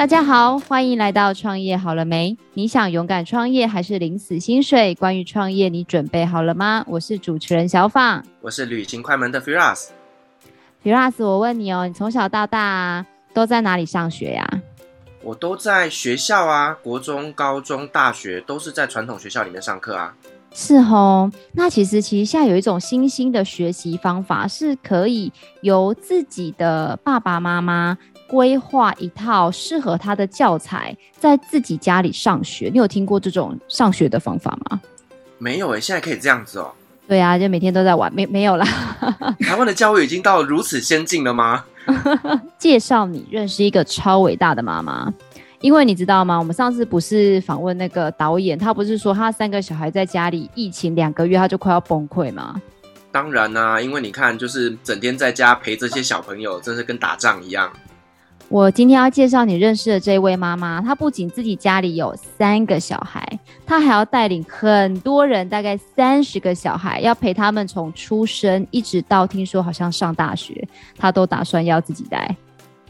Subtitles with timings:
[0.00, 2.34] 大家好，欢迎来到创业好了没？
[2.54, 4.94] 你想勇敢创业还是领死薪水？
[4.94, 6.82] 关于创业，你准备好了吗？
[6.88, 9.88] 我是主持人小放，我是旅行快门的 Firas。
[10.82, 14.48] Firas，我问你哦，你从小到大都在哪里上学呀？
[15.22, 20.14] 我都在学校啊，国中、高中、大学都是在传统学校里面上课啊。
[20.52, 27.98] 是哦，那其实其实现在有一种新兴的学习方法，是可以由自己的爸爸妈妈。
[28.30, 32.70] 规划一套适合他的教材，在自己家里上学。
[32.72, 34.80] 你有听过这种上学的方法吗？
[35.38, 36.70] 没有诶、欸，现在可以这样子哦。
[37.08, 38.64] 对啊，就每天都在玩，没没有啦。
[39.42, 41.64] 台湾的教育已经到如此先进了吗？
[42.56, 45.12] 介绍你认识一个超伟大的妈妈，
[45.60, 46.38] 因为你知道吗？
[46.38, 52.62] 我们上次不是访问那个导演，他不是说他三个小孩在家里疫情两个月，他就快要崩溃吗？
[53.10, 57.72] 当然啦、啊，因为你看，就是整天在家陪这些小朋友，真是跟打仗一样。
[58.50, 63.24] 我今天要介绍你认识的这位妈妈，她不仅自己家里有三个小孩，
[63.64, 70.66] 她还要带领很多人，大概三十个小孩，要陪他们从出生一直到听说好像上大学，
[70.98, 72.34] 她都打算要自己带。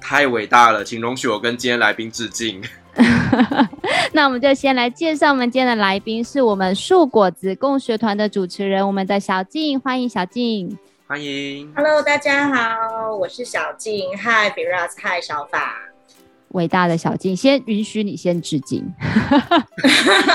[0.00, 2.62] 太伟大了，请容许我跟今天来宾致敬。
[4.14, 10.78] 那我们就先来介绍我们今天的来宾，是我们树果子共学团的主持人，我们的小静，欢迎小静。
[11.10, 14.90] 欢迎，Hello，大家好，我是小静 Hi Biras。
[15.02, 15.74] Hi 小法，
[16.50, 18.84] 伟大的小静，先允许你先致敬，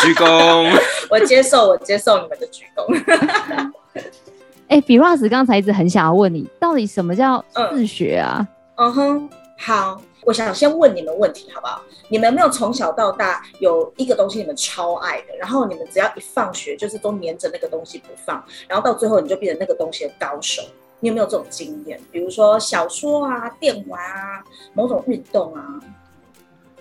[0.01, 0.69] 鞠躬，
[1.09, 3.71] 我接受，我接受你们的鞠躬。
[4.67, 8.45] 哎，Biras，刚才一直很想要问你，到底什么叫自学啊？
[8.75, 10.01] 嗯哼，好。
[10.25, 11.81] 我想先问你们问题好不好？
[12.09, 20.61] 你们有没有从小到大有一个东西你们超爱的，然后你们只要一放学就是都黏着那个东西不放，然后到最后你就变成那个东西的高手？
[20.99, 21.99] 你有没有这种经验？
[22.11, 25.61] 比如说小说啊、电玩啊、某种运动啊？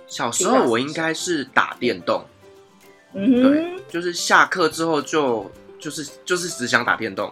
[0.07, 2.25] 小时候我应该是打电动，
[3.13, 7.31] 嗯哼，对，就是下课之后就就是就是只想打电动，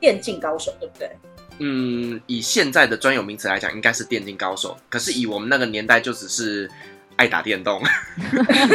[0.00, 1.10] 电竞高手对不对？
[1.58, 4.76] 嗯，以现在的专有名词来讲，应该是电竞高手。
[4.88, 6.68] 可是以我们那个年代，就只是
[7.16, 7.80] 爱打电动。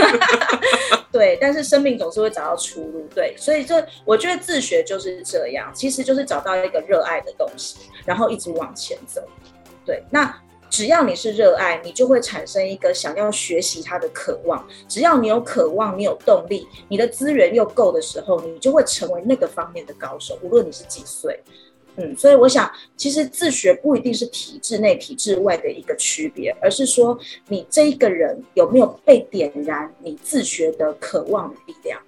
[1.11, 3.05] 对，但是生命总是会找到出路。
[3.13, 9.21] 对，所以这我觉得自学就是这样，其实就是找到一个热爱的东西，然后一直往前走。
[9.85, 10.33] 对，那
[10.69, 14.65] 只要你是热爱，你就会产生一个想要学习它的渴望。
[14.87, 20.37] 只要你有渴望，你有动力，你的资源又够的时候，你就会成为那个方面的高手。
[20.43, 21.37] 无论你是几岁。
[22.01, 32.01] 嗯，所以我想，其实自学不一定是体制内、体制外的一个区别，而是说你这一个人有没有被点燃你自学的渴望的力量，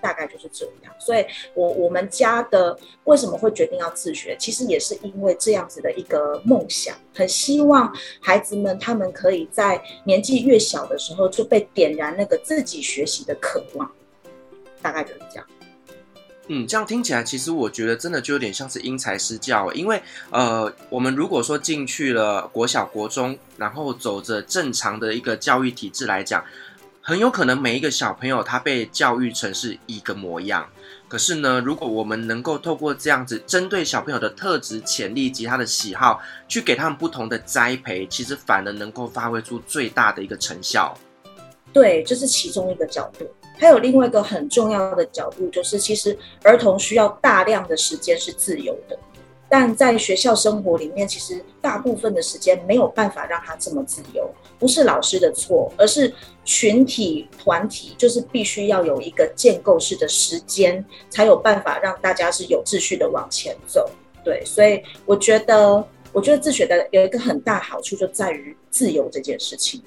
[0.00, 0.92] 大概就是这样。
[0.98, 13.88] 所以我我们家的为什么会决定要自学，其实也是因为这样子的一个梦想，很希望孩子们他们可以在年纪越小的时候就被点燃那个自己学习的渴望，
[14.82, 15.46] 大概就是这样。
[16.48, 26.44] 嗯，这样听起来，其实我觉得真的就有点像是因材施教，因为呃，我们如果说进去了国小、国中，然后走着正常的一个教育体制来讲，
[27.00, 30.68] 很有可能每一个小朋友他被教育成是一个模样。
[31.08, 40.94] 可是呢，如果我们能够透过这样子，针对小朋友的特质、潜力及他的喜好，去给他们不同的栽培，其实反而能够发挥出最大的一个成效。
[41.72, 43.26] 对，这是其中一个角度。
[43.58, 48.98] 还有另外一个很重要的角度，就是其实儿童需要大量的时间是自由的，
[49.48, 54.28] 但在学校生活里面，其实大部分的时间没有办法让他这么自由。
[54.58, 56.12] 不是老师的错，而是
[56.44, 63.88] 群体团体就是必须要有一个建构式的时间，才有办法让大家是有秩序的往前走。
[64.24, 69.82] 对，所以我觉得，我觉得自学的有一个很大好处，就在于自由这件事情。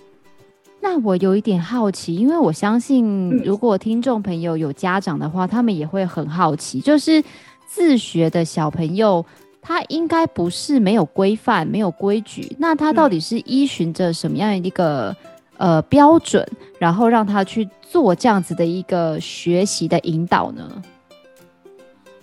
[0.89, 7.21] 那我有一点好奇，因为我相信，如果听众朋友有家长的话，嗯、他们也会很好奇，就是
[7.67, 9.25] 自学的小朋友，
[9.62, 15.13] 他应该不是没有规范、没有规矩，那他到底是依循着什么样的一个、
[15.57, 16.47] 嗯、呃标准，
[16.79, 20.81] 然后让他去做这样子的一个学习的引导呢？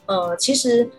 [0.07, 0.91] 呃，其实。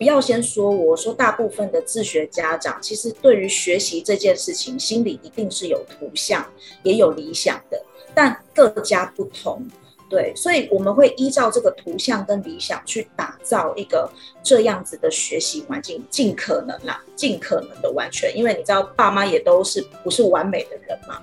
[0.00, 6.42] 不要先说，我说大部分的自学家长，其实对于学习这件事情，心里一定是有图像，
[6.82, 7.78] 也有理想的，
[8.14, 9.62] 但各家不同，
[10.08, 14.10] 对，所以我们会依照这个图像跟理想去打造一个
[14.42, 21.20] 这样子的学习环境，尽可能啦，尽可能的完全，因为你知道，爸妈也都是不是完美的人嘛，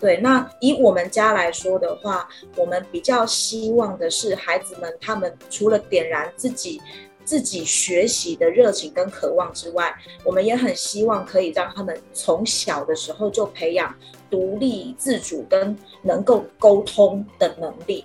[0.00, 6.82] 对，那以我们家来说的话，我们比较希望的是孩子们，他们除了点燃自己。
[7.26, 9.94] 自己学习的热情跟渴望之外，
[10.24, 13.94] 我们也很希望可以让他们从小的时候就培养
[14.30, 18.04] 独立自主跟能够沟通的能力。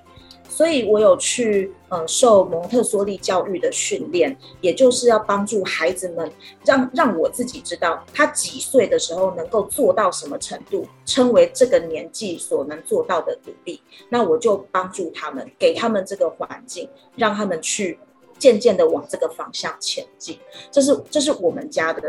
[0.49, 6.29] 所以我有去呃受蒙特梭利教育的训练，也就是要帮助孩子们
[6.65, 13.81] 让让我自己知道他几岁的时候能够做到什么程度，称为这个年纪所能做到的独立。
[14.09, 17.97] 那我就帮助他们，给他们这个环境，让他们去
[18.41, 20.37] 渐渐的往这个方向前进。
[20.71, 22.01] 这是这是我们家的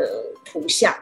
[0.45, 0.93] 图像，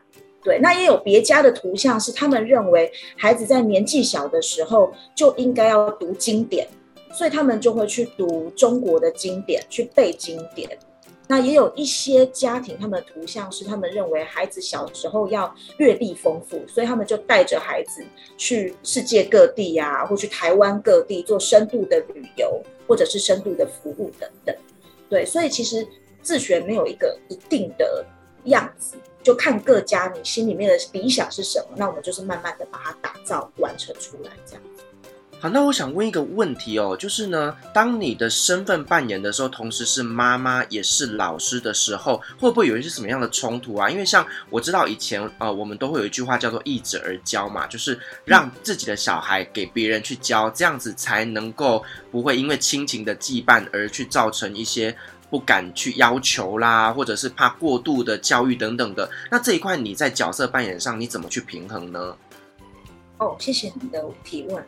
[0.43, 0.59] 对。
[0.59, 6.67] 那也有别家的图像，是他们认为孩子在年纪小的时候就应该要读经典。
[7.13, 10.69] 所以他们就会去读中国的经典，去背经典。
[11.27, 18.05] 那也有一些家庭，他们的图像是他们认为孩子小时候要阅历丰富，所以他们就带着孩子
[18.37, 24.55] 去世界各地呀、或去台湾各地做深度的旅游，或者是深度的服务等等。
[25.11, 25.87] 对，所以其实
[26.23, 28.07] 自学没有一个一定的
[28.45, 34.63] 样子，就看各家你心里面的理想是什么，那我们就是慢慢的把它打造完成出来，这样。
[35.43, 43.89] 好，那我想问一个问题哦，就是呢，当你的身份扮演的时候，同时是妈妈也是老师的时候，会不会有一些什么样的冲突啊？
[43.89, 54.95] 因为像我知道以前呃，我们都会有一句话叫做“一子而教”嘛，就是让自己的小孩给别人去教，这样子才能够不会因为亲情的羁绊而去造成一些
[55.31, 59.09] 不敢去要求啦，或者是怕过度的教育等等的。
[59.31, 62.15] 那这一块你在角色扮演上你怎么去平衡呢？
[63.17, 64.63] 哦，谢谢你的提问。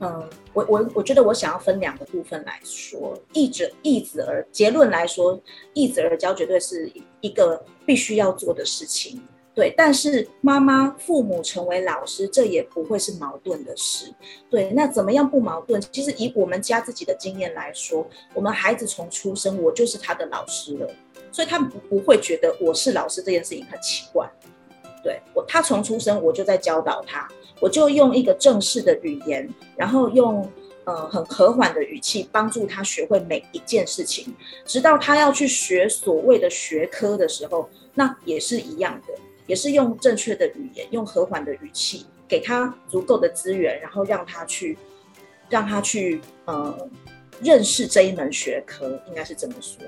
[0.00, 5.40] 嗯，我我我觉得我想要分两个部分来说，易者易子而结论来说，
[5.72, 9.22] 易子而教绝对是一个必须要做的事情，
[9.54, 9.72] 对。
[9.76, 14.12] 但是妈妈父母成为老师，这也不会是矛盾的事，
[14.50, 14.70] 对。
[14.70, 15.80] 那怎么样不矛盾？
[15.92, 18.04] 其实以我们家自己的经验来说，
[18.34, 20.90] 我们孩子从出生，我就是他的老师了，
[21.30, 24.28] 所以他不不会觉得我是老师这件事情很奇怪，
[25.04, 25.20] 对。
[25.32, 27.28] 我他从出生我就在教导他。
[27.60, 30.50] 我就用一个正式的语言，然后用
[30.84, 34.34] 呃很和缓的语气帮助他学会每一件事情，
[34.66, 39.14] 直到他要去学所谓的学科的时候，那也是一样的，
[39.46, 44.76] 也是用正确的语言，用和缓的语气，给他足够的资源，然后让他去，
[45.48, 46.76] 让他去呃
[47.40, 49.82] 认识这一门学科，应该是这么说。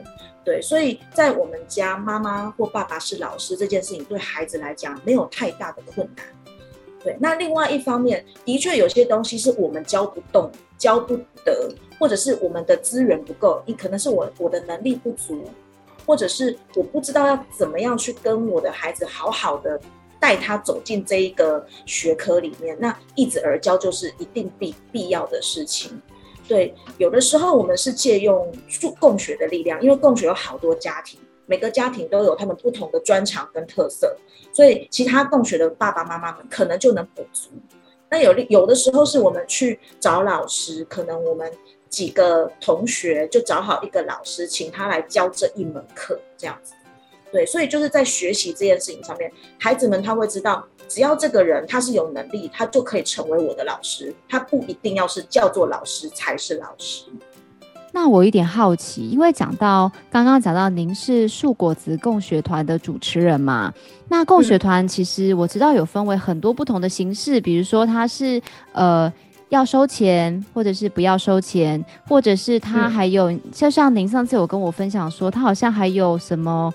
[0.45, 6.25] 对，所以在我们家，妈妈或爸爸是老师这件事情，对孩子来讲没有太大的困难。
[7.07, 15.45] 对，那另外一方面，的确有些东西是我们教不动、教不得，或者是我们的资源不够，你可能是我我的能力不足，
[16.05, 19.81] 或者是我不知道要怎么样去跟我的孩子好好的
[20.19, 22.77] 带他走进这一个学科里面。
[22.81, 26.03] 那易子而教就是一定必必要的事情。
[26.49, 28.53] 对，有的时候我们是借用
[28.99, 31.21] 共学的力量，因为共学有好多家庭。
[31.47, 34.17] 每个家庭都有他们不同的专长跟特色，
[34.53, 37.51] 所以其他共学的爸爸妈妈们可能就能补足。
[38.11, 41.51] 那有有的时候是我们去找老师，可能我们
[41.89, 46.75] 几个同学就找好一个老师，请他来教这一门课，这样子。
[47.33, 57.07] 对，所以就是在学习这件事情上面，孩子们他会知道，只要这个人他是有能力，他就可以成为我的老师，他不一定要是叫做老师才是老师。
[57.97, 63.73] 那我有点好奇，因为讲到刚刚讲到您是树果子共学团的主持人嘛，
[64.11, 68.39] 那共学团其实我知道有分为很多不同的形式，比如说它是
[68.73, 69.11] 呃
[69.49, 76.71] 要收钱，或者是不要收钱，或者是它还有，就像您上次有跟我分享说，它好像还有什么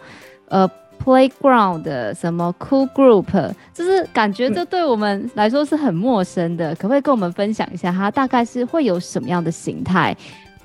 [0.48, 0.68] 呃
[1.04, 10.18] playground 什么 cool group，就是感觉这对我们来说是很陌生的，可不可以跟我们分享一下，它大概是会有什么样的形态？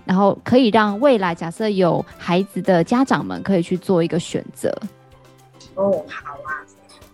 [0.06, 4.74] 然后可以让未来假设有孩子的家长们可以去做一个选择。
[5.74, 6.64] 哦，好啊，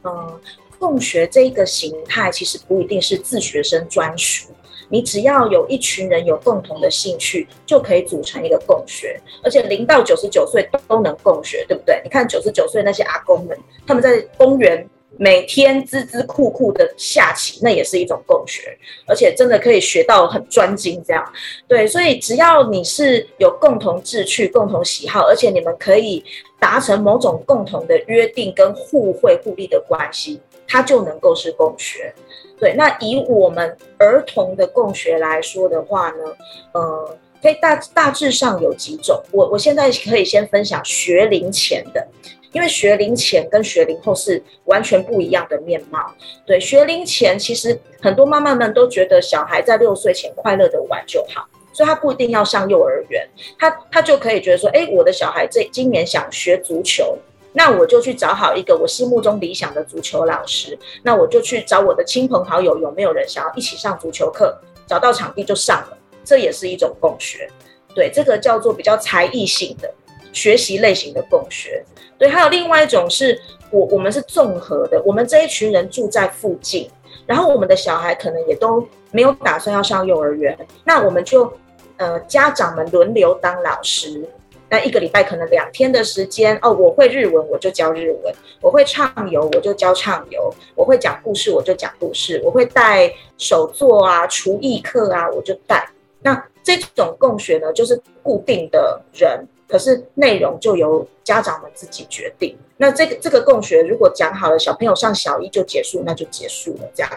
[0.05, 0.41] 嗯，
[0.79, 4.49] 共学这个形态其实不一定是自学生专属，
[4.89, 12.01] 你只要有一群人有共同的兴趣，就可以组成一个共学，而且零到九十九岁都能共学，对不对？
[12.05, 14.87] 你看九十九岁那些阿公们，他们在公园。
[15.19, 18.77] 每天孜孜酷酷的下棋，那也是一种共学，
[19.07, 21.03] 而且真的可以学到很专精。
[21.07, 21.33] 这样，
[21.69, 26.25] 对，所以只要你是有共同志趣、共同喜好，而且你们可以
[26.59, 32.13] 达成某种共同的约定跟互惠互利的关系，它就能够是共学。
[32.59, 36.25] 对，那以我们儿童的共学来说的话呢，
[36.73, 39.21] 呃，可以大大致上有几种。
[39.31, 42.07] 我我现在可以先分享学龄前的。
[42.53, 46.13] 因为学龄前跟学龄后是完全不一样的面貌。
[46.47, 53.27] 对，学龄前其实很多妈妈们都觉得小孩在六岁前快乐的玩就好，所以他不一定要上幼儿园，
[53.59, 57.17] 他他就可以觉得说，哎，我的小孩这今年想学足球，
[57.55, 67.49] 那我就去找好一个我心目中理想的足球老师，那我就去找我的亲朋好友，有没有人想要一起上足球课，找到场地就上了，这也是一种共学。
[67.95, 69.93] 对，这个叫做比较才艺性的
[70.33, 71.85] 学习类型的共学。
[72.19, 76.89] 对，还有另外一种是我我们是综合的，我们这一群人住在附近，
[77.27, 81.53] 然后我们的小孩可能也都没有打算要上幼儿园，那我们就
[81.97, 84.25] 呃家长们轮流当老师，
[84.69, 95.89] 那一个礼拜可能两天的时间哦，我会日文我就教日文，我会唱游我就教唱游，我会讲故事我就讲故事，我会带手作啊厨艺课啊我就带
[96.21, 96.43] 那。
[96.65, 102.55] 这种共学呢，就是固定的人，可是内容就由家长们自己决定。
[102.77, 106.81] 那这个这个共学，如果讲好了，小朋友上小一就结束，那就结束了。
[106.95, 107.11] 这样，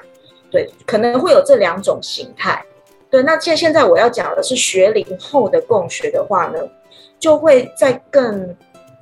[0.49, 2.63] 对，可能会有这两种形态。
[3.09, 6.59] 对，那现现在我要讲的是学龄后的共学的话呢，
[7.19, 8.55] 就会在更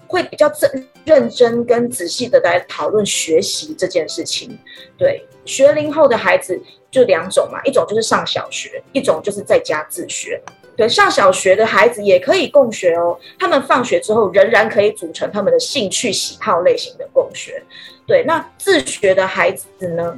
[0.08, 4.58] 会比较认认真跟仔细的来讨论学习这件事情。
[4.98, 6.60] 对，学龄后的孩子。
[6.94, 10.40] 就两种嘛，一种就是上小学，一种就是在家自学。
[10.76, 17.64] 对，上小学的孩子也可以共学哦，他们放学之后仍然可以组成他们的兴趣喜好类型的共学。
[18.06, 20.18] 对，那自学的孩子呢，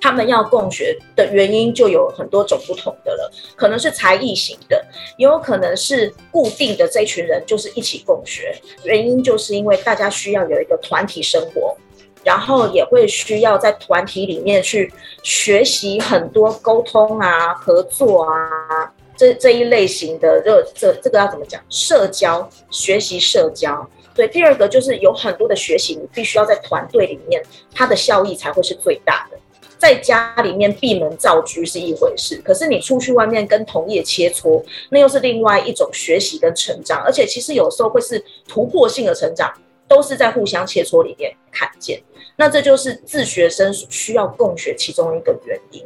[0.00, 4.84] 他们要共学的原因就有很多种不同的了，可能是才艺型的，
[5.16, 8.54] 也有可能是固定的这群人就是一起共学，
[8.84, 11.76] 原因就是因为大家需要有一个团体生活。
[12.24, 14.92] 然后也会需要在团体里面去
[15.22, 21.62] 学习很多沟通啊、合作啊，这这一类型的这这这个要怎么讲？
[21.68, 23.86] 社交，学习社交。
[24.14, 27.42] 对，第二个就是有很多的学习，你必须要在团队里面，
[27.74, 29.36] 它的效益才会是最大的。
[29.76, 39.52] 在家里面闭门造车是一回事，可是你出去外面跟同业切磋，那又是另外一种学习跟成长，而且其实有时候会是突破性的成长。
[39.90, 41.98] 都是在互相切磋里面看见，
[42.36, 45.82] 那这就是自学生需要共学其中一个原因。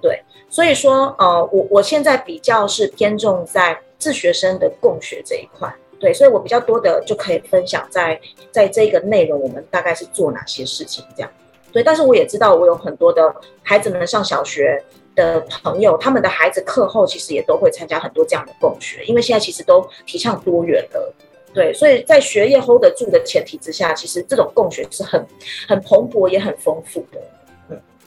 [0.00, 0.22] 对，
[0.54, 5.68] 所以说，呃，我我现在比较是偏重在自学生的共学这一块。
[5.98, 8.20] 对，所以我比较多的就可以分享在
[8.52, 11.30] 在这个内容，我们大概是做哪些事情这样。
[11.72, 13.34] 对，但是我也知道，我有很多的
[13.64, 14.80] 孩子们上小学
[15.16, 21.12] 的朋友，他们的孩子课后其实也都会参加很多这样的共学，因为现在其实都提倡多元了。
[21.52, 25.26] 对，所以在学业 hold 得住的前提之下，其实这种共学是很
[25.66, 27.20] 很蓬勃也很丰富的。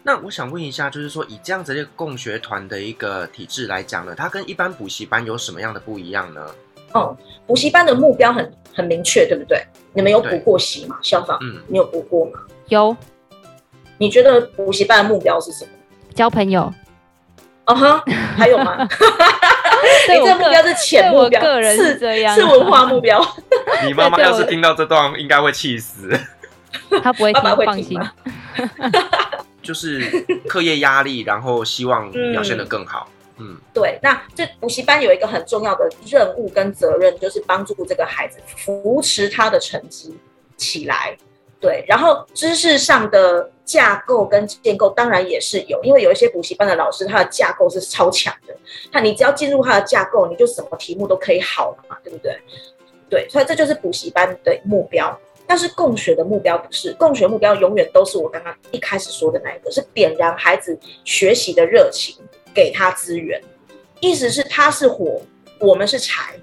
[0.08, 6.42] 嗯，那我想问一下，就是说以这样子的共学团的一个体制来讲呢，它跟一般补习班有什么样的不一样呢？
[6.94, 9.62] 哦，补习班的目标很很明确，对不对？
[9.94, 10.98] 你们有补过习吗？
[11.02, 12.40] 消防，嗯，你有补过吗？
[12.70, 12.96] 有。
[13.98, 15.72] 你觉得补习班的目标是什么？
[16.16, 16.74] 交朋友。
[17.66, 18.04] 啊哈，
[18.38, 18.78] 还有吗？
[20.08, 23.22] 你这目标是浅目标，个人是这样，是文化目标。
[23.86, 26.18] 你妈妈要是听到这段，应该会气死。
[27.04, 28.00] 她不会听，爸爸会放心。
[29.68, 30.02] 就是
[30.48, 33.10] 课业压力，然后希望表现得更好。
[33.38, 34.00] 嗯，嗯对。
[34.02, 40.18] 那这补习班有一个很重要的任务跟责任，就是帮助这个孩子扶持他的成绩
[40.56, 41.18] 起来。
[41.60, 48.56] 对，然后知识上的架构跟建构当然也是有，因为有一些补习班的老师，他的架构是超强的。
[48.92, 52.40] 他你只要进入他的架构，你就什么题目都可以好嘛，对不对？
[53.10, 55.20] 对，所以这就是补习班的目标。
[55.48, 62.18] 但是共学的目标不是，共学目标永远都是我刚刚一开始说的那一个，是点燃孩子学习的热情，
[62.54, 63.42] 给他资源。
[64.02, 65.22] 意思是他是火，
[65.60, 66.36] 我们是柴。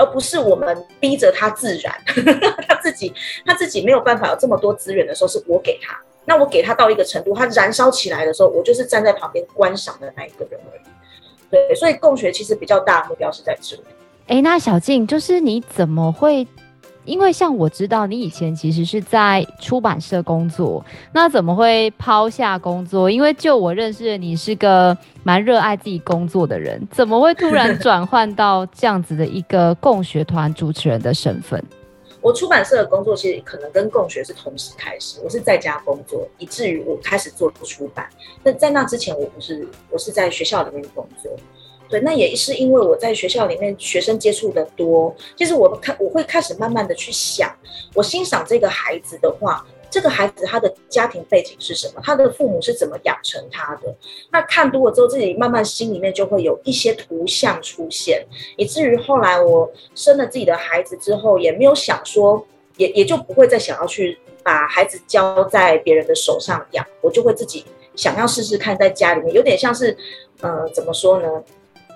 [0.00, 1.92] 而不是我们逼着他自燃，
[2.68, 3.12] 他自己
[3.44, 5.98] 他自己没有办法有这么多资源的时候，是我给他。
[6.24, 10.80] 那我给他到一个程度，他燃烧起来的时候，我就是站在旁边观赏的那一个人而已。
[11.50, 13.82] 对，所以共学其实比较大的目标是在这里。
[14.28, 16.46] 哎，那小静，就是你怎么会？
[17.08, 23.10] 因为像我知道你以前其实是在出版社工作，那怎么会抛下工作？
[23.10, 31.64] 因为就我认识的你是个蛮热爱自己工作的人，怎么会突然转换到这样子的一个共学团主持人的身份？
[32.20, 38.06] 我出版社的工作其实可能跟共学是同时开始，我是在家工作，以至于我开始做出版。
[38.42, 41.30] 那在那之前，我不是，我是在学校里面工作。
[41.88, 47.50] 对，那也是因为我在学校里面学生接触的多，其实我开我会开始慢慢的去想，
[47.94, 53.94] 我欣赏这个孩子的话，这个孩子他的家庭背景是什么，他的父母是怎么养成他的。
[54.30, 58.22] 那看多了之后，自己慢慢心里面就会有一些图像出现，
[58.56, 67.64] 以至于后来我生了自己的孩子之后，也没有想说，也也就不会再想要去把孩子交在别人的手上养，我就会自己
[67.96, 69.96] 想要试试看，在家里面有点像是，
[70.42, 71.42] 呃，怎么说呢？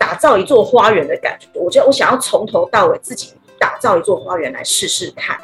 [0.03, 1.47] 打造一座花园的感觉。
[1.55, 5.39] 我觉得我想要从头到尾自己打造一座花园来试试看。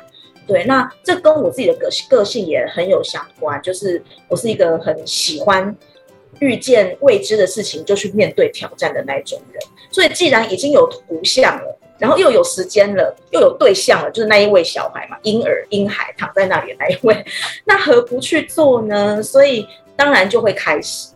[0.49, 5.73] 对，那这跟我自己的个性个性也很有相关，就是我是一个很喜欢
[6.41, 9.63] 遇见未知的事情就去面对挑战的那种人。
[9.93, 17.25] 所以既然已经有图像了，然后又有时间了，又有对象了，就是那一位小孩嘛，婴儿婴孩躺在那里那一位，
[17.65, 19.23] 那何不去做呢？
[19.23, 21.11] 所以当然就会开始。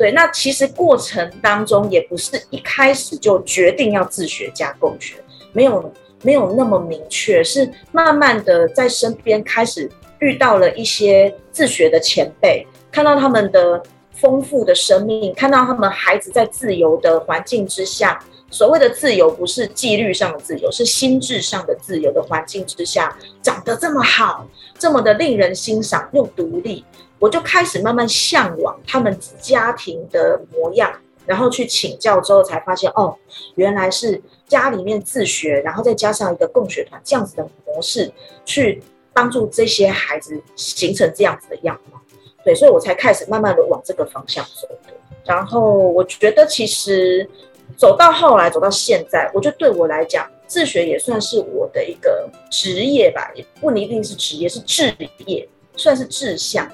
[0.00, 5.16] 对，那其实过程当中也不是一开始就决定要自学加共学，
[5.52, 5.92] 没有。
[6.22, 24.46] 没有那么明确，是慢慢的在身边开始遇到了一些自学的前辈，看到他们的丰富的生命，看到他们孩子在自由的环境之下，所谓的自由不是纪律上的自由，是心智上的自由的环境之下，长得这么好，
[24.78, 26.84] 这么的令人欣赏又独立，
[27.20, 30.92] 我就开始慢慢向往他们家庭的模样。
[31.26, 33.16] 然后去请教之后，才发现哦，
[33.54, 38.10] 原来是家里面自学，然后再加上一个共学团这样子的模式，
[38.44, 42.00] 去帮助这些孩子形成这样子的样貌。
[42.42, 44.92] 对，所以我才开始慢慢的往这个方向走的。
[45.24, 47.28] 然后我觉得，其实
[47.76, 54.92] 走到后来，走到现在，我觉得对我来讲，自学也算是我的一个职业吧，也不一定是职业，是志
[55.26, 56.68] 业，算是志向。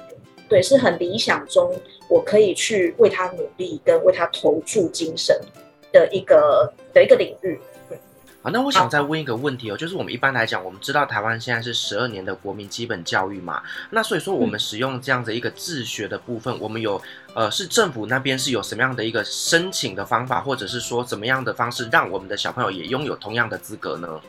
[0.49, 1.73] 对，是很理想中。
[2.09, 5.37] 我可以去为他努力，跟为他投注精神
[5.91, 7.59] 的一个的一个领域。
[8.41, 17.01] 好，那我想再问一个问题哦，就是我们一般来讲，我们知道台湾现在是十二年的国民基本教育嘛，那所以说我们使用这样的一个自学的部分，嗯、我们有
[17.33, 24.21] 呃，是政府那边是有什么样的一个申请的方法，或者是说怎么样的方式，让我们的小朋友也拥有同样的资格呢？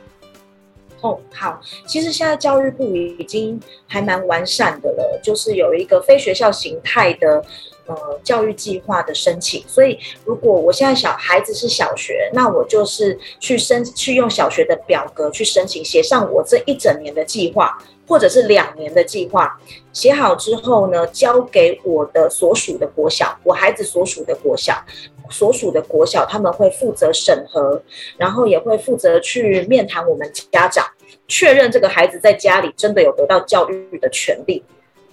[1.01, 7.41] 哦，好，其实现在教育部已经还蛮完善的了，就是有一个非学校形态的
[7.87, 9.63] 呃教育计划的申请。
[9.69, 17.79] 所以，如果我现在小孩子是小学，那我就是去申去用小学的表格去申请，写上我这一整年的计划，
[18.09, 19.57] 或者是两年的计划，
[19.93, 24.75] 写好之后呢，交给我的所属的国小，我孩子所属的国小。
[25.31, 27.83] 所属的国小，他们会负责审核，
[28.17, 30.87] 然后也会负责去面谈我们家长，
[31.29, 34.65] 确认这个孩子在家里真的有得到教育的权利。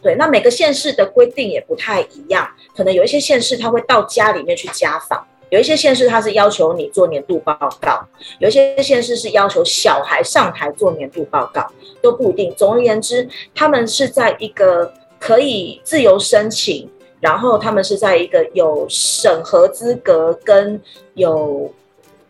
[0.02, 8.08] 对，那每个县市的规定也不太一样，可能有一些县市他会到家里面去家访，有一些县市他是要求你做年度报告，
[8.40, 11.68] 有一些县市是要求小孩上台做年度报告，
[12.02, 12.54] 都不一定。
[12.56, 16.90] 总而言之，他们是在一个可以自由申请。
[17.22, 20.80] 然后他们是在一个有审核资格跟
[21.16, 21.74] 有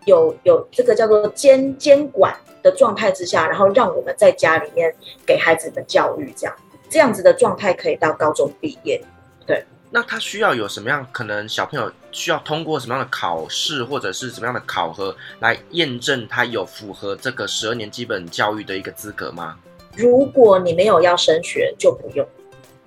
[0.05, 2.33] 有有这个叫做监监管
[2.65, 4.91] 的状态之下，然后让我们在家里面
[5.23, 6.55] 给孩子们教育，这样
[6.89, 8.99] 这样子的状态可以到高中毕业。
[9.45, 11.05] 对，那他需要有什么样？
[11.11, 19.55] 可能小朋友需要通过什么样的考试，或者是什么样的考核来验证他有符合这个十二年基本教育的一个资格吗？
[19.95, 22.27] 如果你没有要升学，就不用。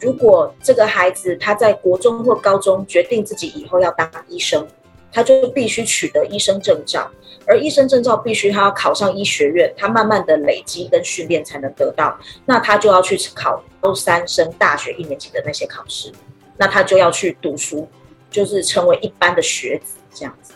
[0.01, 4.67] 如果这个孩子他在国中或高中决定自己以后要当医生，
[5.13, 7.11] 他就必须取得医生证照，
[7.47, 16.13] 而医生证照必须他要考上医学院，他慢慢的累积跟训练才能得到，那他就要去考高三升大学一年级的那些考试，
[16.57, 17.89] 那他就要去读书，
[18.31, 20.55] 就是成为一般的学子这样子。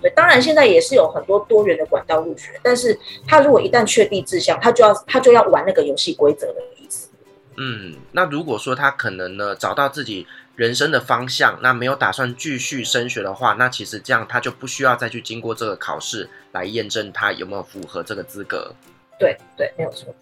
[0.00, 7.08] 对，当然现在也是有很多多元的管道入学，但是他如果一旦确定志向，他就要他就要玩那个游戏规则的意思。
[7.56, 10.24] 嗯，那如果说他可能呢找到自己
[10.58, 18.74] 人生的方向，那没有打算继续升学的话，那其实这样他就不需要再去经过这个考试来验证他有没有符合这个资格。
[19.20, 20.12] 对对，没有错。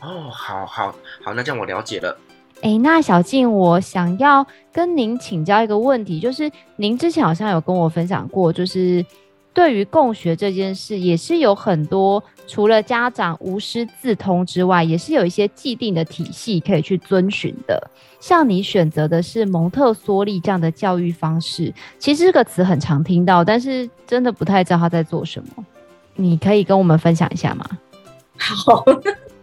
[0.00, 2.18] 哦，好好好，那这样我了解了。
[2.62, 9.06] 哎，那小静，我想要跟您请教一个问题，就是您之前好像有跟我分享过，就是。
[9.54, 17.90] 对于共学这件事，也是有很多除了家长无师自通之外，也是有一些既定的体系可以去遵循的。
[18.18, 25.64] 像你选择的是蒙特梭利这样的教育方式，其实这个词很常听到，但是真的不太知道他在做什么。
[26.16, 27.64] 你可以跟我们分享一下吗？
[28.36, 28.84] 好，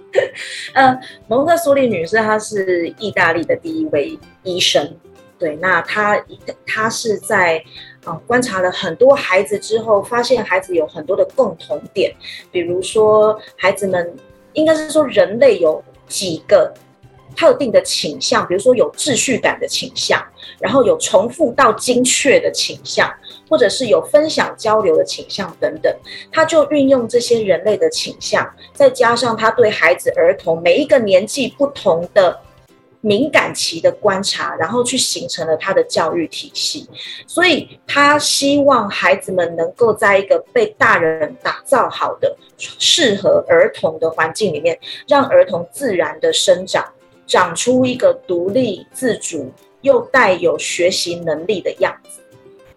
[0.75, 4.93] 呃，蒙特梭利女士她是意大利的第一位医生，
[5.39, 6.21] 对，那她
[6.67, 7.63] 她是在。
[8.03, 12.13] 啊，观察了很多孩子之后，发现孩子有很多的共同点，
[12.51, 14.15] 比如说孩子们
[14.53, 16.73] 应该是说人类有几个
[17.35, 20.21] 特定的倾向，比如说有秩序感的倾向，
[20.59, 23.09] 然后有重复到精确的倾向，
[23.47, 25.95] 或者是有分享交流的倾向等等。
[26.31, 32.37] 他就运用这些人类的倾向，再加上他对孩子、儿童每一个年纪不同的
[33.01, 36.87] 敏感期的观察，然后去形成了他的教育体系。
[37.27, 46.85] 所以他希望孩子们能够在一个被大人打造好的、适合儿童的环境里面，让儿童自然的生长，
[47.25, 52.21] 长出一个独立自主又带有学习能力的样子。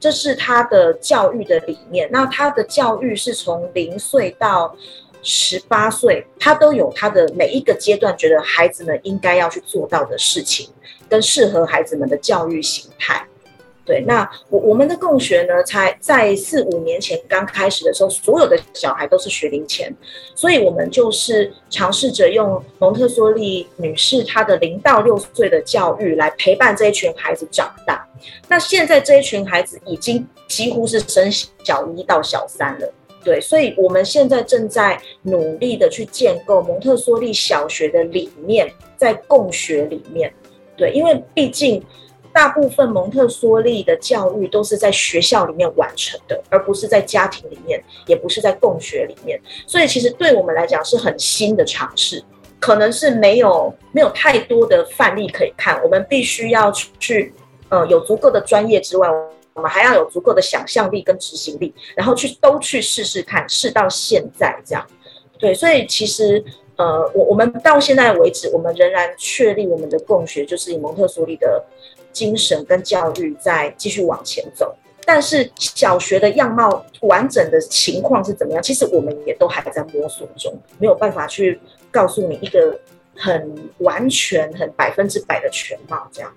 [0.01, 2.07] 这是他的教育的理念。
[2.13, 4.77] 那他的教育是从零岁到
[5.25, 10.69] 十八岁，他都有他的每一个阶段，觉得孩子们应该要去做到的事情，
[11.09, 13.27] 跟适合孩子们的教育形态。
[13.87, 19.95] 对，那我我们的共学呢，才在四五年前刚开始的时候，所有的小孩都是学龄前，
[20.35, 28.09] 所以我们就是尝试着用蒙特梭利女士她的零到六岁的教育来陪伴这一群孩子长大。
[28.49, 31.31] 那现在这一群孩子已经几乎是升
[31.63, 32.91] 小一到小三了。
[33.25, 40.33] 对，所以我们现在正在努力的去建构蒙特梭利小学的理念，在共学里面。
[40.77, 41.83] 对，因为毕竟
[42.33, 49.41] 大部分蒙特梭利的教育都是在学校里面完成的，而不是在家庭里面，也不是在共学里面。
[49.67, 52.23] 所以其实对我们来讲是很新的尝试，
[52.61, 57.33] 可能是没有没有太多的范例可以看，我们必须要去
[57.71, 59.09] 呃有足够的专业之外。
[59.55, 64.87] 我们还要有足够的想象力跟执行力，然后去都去试试看，试到现在这样，
[65.39, 66.45] 对，所以其实
[66.77, 71.65] 呃，我我们到现在为止，我们仍然确立我们的共学就是以蒙特梭利的
[72.13, 74.75] 精神跟教育在继续往前走。
[75.07, 78.63] 但是小学的样貌完整的情况是怎么样？
[78.63, 82.77] 其实我们也都还在摸索中，没有办法去告诉你一个
[83.15, 86.33] 很完全、很百分之百的全貌这样。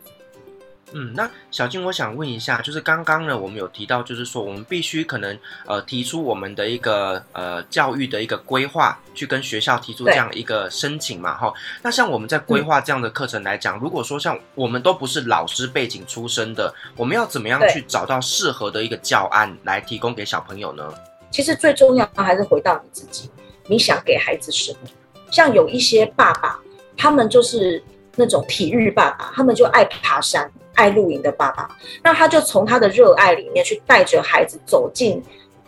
[0.93, 11.53] 嗯，那小金，我想问一下，就是刚刚呢，我们有提到，就是说我们必须可能呃提出我们的一个呃教育的一个规划，去跟学校提出这样一个申请嘛，哈。
[11.81, 20.89] 那像我们在规划这样的课程来讲，嗯，如果说像我们都不是老师背景出身的，我们要怎么样去找到适合的一个教案来提供给小朋友呢？
[21.29, 23.29] 其实最重要的还是回到你自己，
[23.65, 24.89] 你想给孩子什么？
[25.29, 26.57] 像有一些爸爸，
[26.95, 27.83] 他们就是
[28.15, 30.49] 那种体育爸爸，他们就爱爬山。
[30.77, 31.67] 爱露营的爸爸，
[32.03, 35.21] 那他就从他的热爱里面去带着孩子走进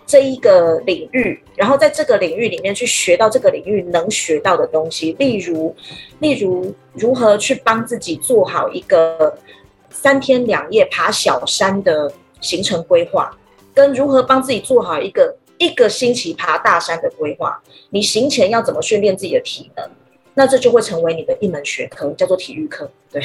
[0.06, 5.76] 这一个领域，然后在这个领域里面去学到这个领域能学到的东西，例如，
[6.20, 9.36] 例如如何去帮自己做好一个
[9.90, 13.36] 三天两夜爬小山的行程规划，
[13.74, 19.90] 跟如何帮自己做好一个一个星期爬大山的规划，你行前要怎么训练自己的体能，
[20.34, 23.22] 那这就会成为你的一门学科，叫做体育课，对。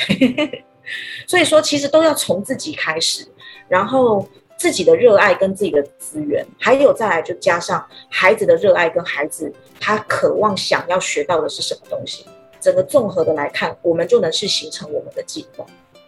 [1.26, 3.26] 所以说，其实都要从自己开始，
[3.68, 12.24] 然后自己的热爱跟自己的资源，还有再来就加上孩子的热爱跟孩子他渴望想要学到的是什么东西，
[12.60, 15.64] 整个综合的来看，我们就能去形成我们的计划。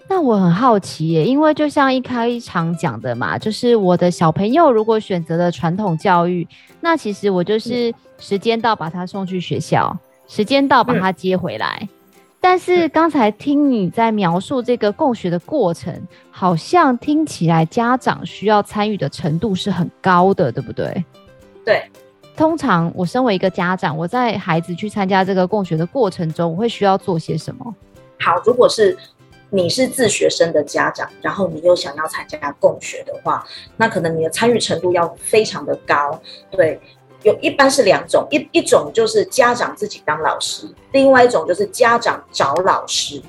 [0.09, 6.47] 那我很好奇耶，因为就像一开场讲的嘛，就是我的小朋友如果选择了传统教育，
[6.81, 11.77] 那其实我就是时间到把他送去学校，时间到把他接回来。
[11.81, 11.89] 嗯
[12.49, 15.93] 但是刚才听你在描述这个共学的过程，
[16.31, 21.05] 好像听起来家长需要参与的程度是很高的，对不对？
[21.65, 21.83] 对。
[22.37, 27.75] 通常我身为一个家长，我在孩子去参加这个共学的过程中，我会需要做些什么？
[28.21, 28.97] 好，如果是
[29.51, 33.45] 你是自学生的家长，然后你又想要参加共学的话，
[33.77, 36.21] 那可能你的参与程度要非常的高，
[36.53, 36.81] 对。
[37.27, 43.21] 有一般是两种，一一种就是家长自己当老师，另外一种就是家长找老师。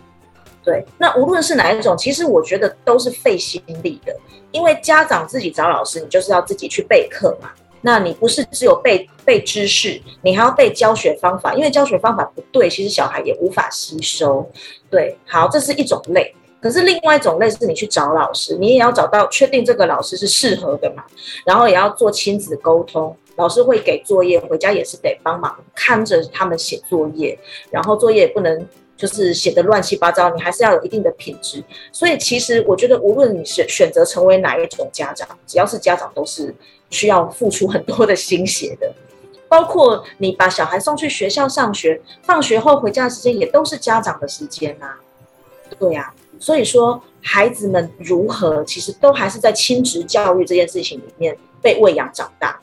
[0.63, 4.15] 对，那无论是哪一种，其实我觉得都是费心力的，
[4.51, 7.49] 因为家长自己找老师，你就是要自己去备课嘛。
[7.81, 14.47] 那你不是只有背背知识，你还要背教学方法，因为教学方法不对，其实小孩也无法吸收。
[14.91, 16.31] 对，好，这是一种类。
[16.61, 21.03] 可是另外一种类是你去找老师，你也要找到确定这个老师是适合的嘛，
[21.45, 23.15] 然后也要做亲子沟通。
[23.37, 27.37] 老师会给作业，回家也是得帮忙看着他们写作业，
[27.71, 31.63] 然后作业也不能就是写得乱七八糟，你还是要有一定的品质。
[31.91, 36.53] 所以其实我觉得，无论你选选择成为哪一种家长，只要是家长，都是
[36.89, 38.91] 需要付出很多的心血的。
[39.47, 44.95] 包括你把小孩送去学校上学，放学后回家的时间也都是家长的时间呐。
[45.79, 52.59] 对呀，所以说孩子们如何，其实都还是在亲职教育这件事情里面被喂养长大。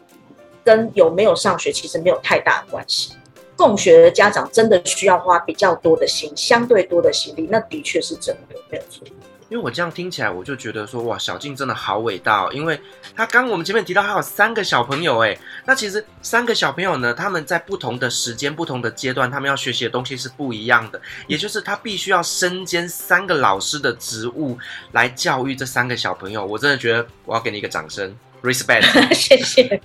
[0.64, 3.12] 跟有没有上学其实没有太大的关系。
[3.56, 9.06] 共学的家长真的需要花比较多的心，相对多的心力，那的确是真的没有错。
[9.50, 12.50] 因为我这样听起来，我就觉得说，哇，小静真的好伟大哦！
[12.52, 12.80] 因为
[13.14, 21.00] 她刚我们前面提到，还有三个小朋友，哎，那其实三个小朋友呢，他们在不同的时间、不同的阶段，他们要学习的东西是不一样的。
[21.28, 24.58] 也就是他必须要身兼三个老师的职务
[24.92, 26.44] 来教育这三个小朋友。
[26.44, 28.12] 我真的觉得，我要给你一个掌声
[28.44, 29.80] ，respect， 谢谢。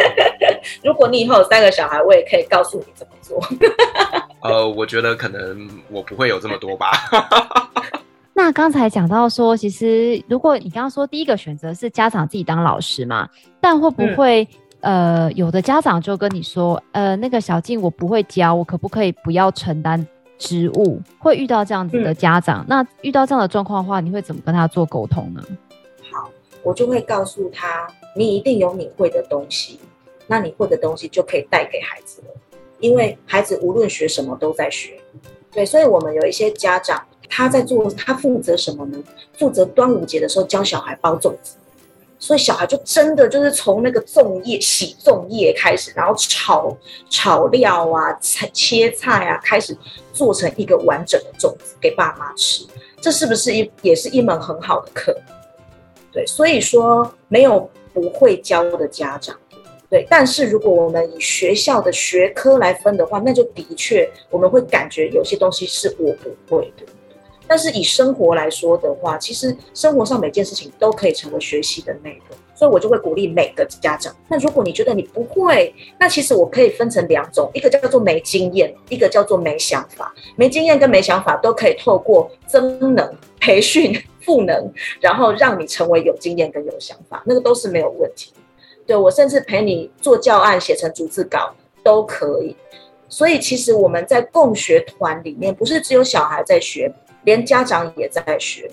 [0.84, 3.42] 如果你以后有三个小孩，我也可以告诉你怎么做。
[4.42, 6.92] 呃，我觉得可能我不会有这么多吧。
[8.34, 13.28] 那刚才讲到说，其实如果你刚刚说第一个选择是家长自己当老师嘛，
[13.60, 14.46] 但会不会、
[14.80, 20.04] 嗯、呃有的家长就跟你说，呃那个小静我不会教，我可不可以不要承担
[20.36, 21.00] 职务？
[21.18, 25.42] 会遇到这样子的家长，嗯、那遇到这样的状况的话，你会怎么跟他做沟通呢？
[26.64, 29.78] 我就会告诉他，你一定有你会的东西，
[30.26, 32.28] 那你会的东西就可以带给孩子了，
[32.80, 34.98] 因为孩子无论学什么都在学，
[35.52, 37.06] 对，所以我们有一些家长。
[37.26, 39.02] 他在做，他负责什么呢？
[39.38, 41.56] 负责端午节的时候教小孩包粽子，
[42.18, 46.76] 所以小孩就真的就是从那个粽叶洗粽叶开始，然后炒
[47.08, 49.76] 炒料啊、切切菜啊，开始
[50.12, 52.64] 做成一个完整的粽子给爸妈吃。
[53.00, 55.16] 这是不是一也是一门很好的课？
[56.14, 59.36] 对，所以说没有不会教的家长。
[59.90, 66.84] 对，但是如果我们以学校的学科来分的话，那就的确我们会感觉有些东西是我不会的。
[67.46, 74.14] 但是以生活来说的话，其实生活上每件事情都可以成为学习的内容，所以我就会鼓励每个家长。
[74.28, 80.14] 那如果你觉得你不会，那其实我可以分成两种，一个叫做没经验，一个叫做没想法。
[80.36, 88.32] 没经验跟没想法都可以透过增能、培训、赋能，然后让你成为有经验跟有想法，那个都是没有问题。
[88.86, 92.56] 对，我甚至陪你做教案，写成逐字稿都可以。
[93.08, 96.92] 所以其实我们在共学团里面，不是只有小孩在学。
[97.24, 98.70] 连家长也在学，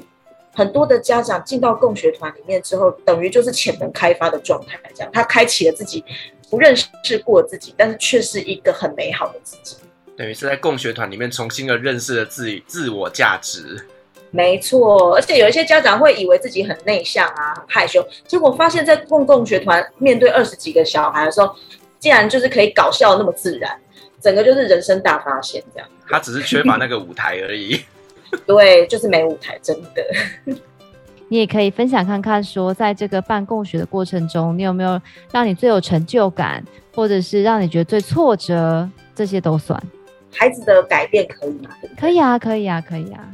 [0.53, 6.03] 很多的家长进到共学团里面之后，等于就是潜能开发的状态，这样他开启了自己
[6.49, 9.77] 不认识过自己，但是却是一个很美好的自己。
[10.17, 13.87] 等于是在共学团里面重新的认识了自己自我价值。
[14.29, 21.53] 没错，而且有一些家长会以为自己很内向啊，很害羞，结果发现，在共共学团面对二十几个小孩的时候，
[21.99, 23.77] 竟然就是可以搞笑那么自然，
[24.21, 25.89] 整个就是人生大发现这样。
[26.07, 27.81] 他只是缺乏那个舞台而已。
[28.47, 30.03] 对，就是没舞台，真的。
[31.27, 36.61] 你也可以分享看看，说在这个办共学的过程中，你有没有让你最有成就感，
[36.93, 39.81] 或者是让你觉得最挫折，这些都算。
[40.33, 41.69] 孩子的改变可以吗？
[41.97, 43.33] 可以啊，可以啊，可以啊。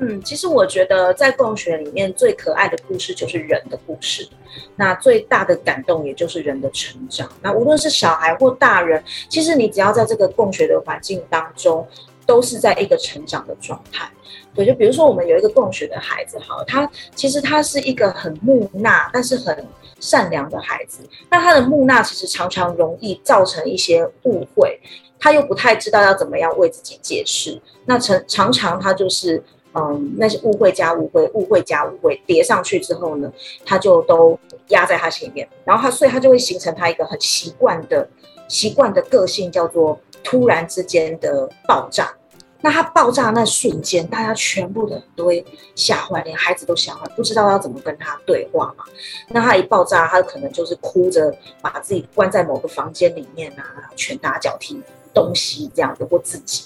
[0.00, 4.28] 嗯，其实我觉得在共学里面最可爱的故事就是人的故事，
[4.74, 7.28] 那最大的感动也就是人的成长。
[7.40, 11.86] 那无论是小孩或大人，其实你只要在这个共学的环境当中。
[12.28, 14.06] 都是在一个成长的状态，
[14.54, 19.66] 对，就比如说我们有一个共学的孩子，哈，他其实他是一个很木讷，但是很
[19.98, 20.98] 善良的孩子。
[21.30, 24.78] 那他的木讷其实常常容易造成一些误会，
[25.18, 27.58] 他又不太知道要怎么样为自己解释。
[27.86, 33.32] 那常常常他就是，嗯，那些误会加误会，误会加误会叠上去之后呢，
[33.64, 34.38] 他就都
[34.68, 38.06] 压在他心里面，然后他所以他就会形成他一个很习惯的
[38.48, 42.14] 习惯的个性，叫做突然之间的爆炸。
[42.60, 45.44] 那他爆炸那瞬间，大家全部的都会
[45.76, 48.84] 吓坏，连孩子都吓坏，不知道要怎么跟他对话嘛。
[49.28, 53.62] 那他一爆炸，他可能就是哭着把自己关在某个房间里面啊，
[53.94, 54.80] 拳打脚踢
[55.14, 56.64] 东西这样子，或自己。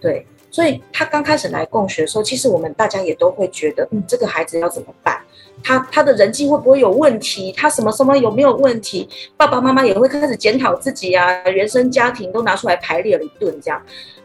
[0.00, 5.22] 对，所以他刚开始来共学的时候，其实我们大家也都会觉得，嗯，这个孩子要怎么办？
[5.62, 7.52] 他他的人际会不会有问题？
[7.52, 9.08] 他什么什么有没有问题？
[9.36, 13.80] 爸爸妈妈也会开始检讨自己啊，原生家庭都拿出来排列了一顿这样，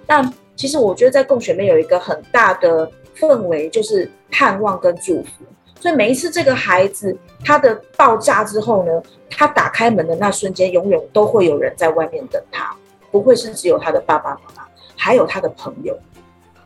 [0.08, 0.34] 但。
[0.56, 5.44] 其实我觉得在共学面有一个很大的氛围，就是盼望跟祝福。
[5.80, 12.74] 所以每一次这个孩子他的爆炸之后呢，他打开门的那瞬间，永远都会有人在外面等他，
[13.12, 15.98] 不会是只有他的爸爸妈妈，还有他的朋友。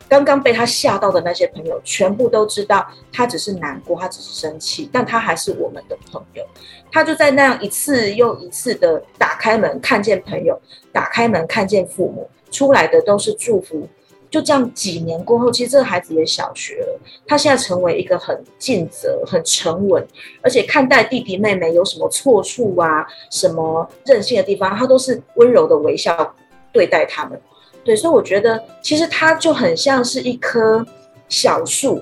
[0.10, 6.46] 刚刚被他吓到的那些朋友，全部都知道他只是难过，他只是生气，但他还是我们的朋友。
[6.92, 10.58] 他就在那样一次又一次的打开门，看见朋友，
[10.94, 12.30] 打开门看见父母。
[12.52, 13.88] 出来的都是祝福，
[14.30, 20.06] 就这样几年过后，其实这个孩子也小学了，他现在成为一个很尽责、很沉稳，
[20.42, 26.36] 而且看待弟弟妹妹有什么错处啊、什么任性的地方，他都是温柔的微笑
[26.72, 27.40] 对待他们。
[27.84, 30.86] 对，所以我觉得其实他就很像是一棵
[31.30, 32.02] 小树，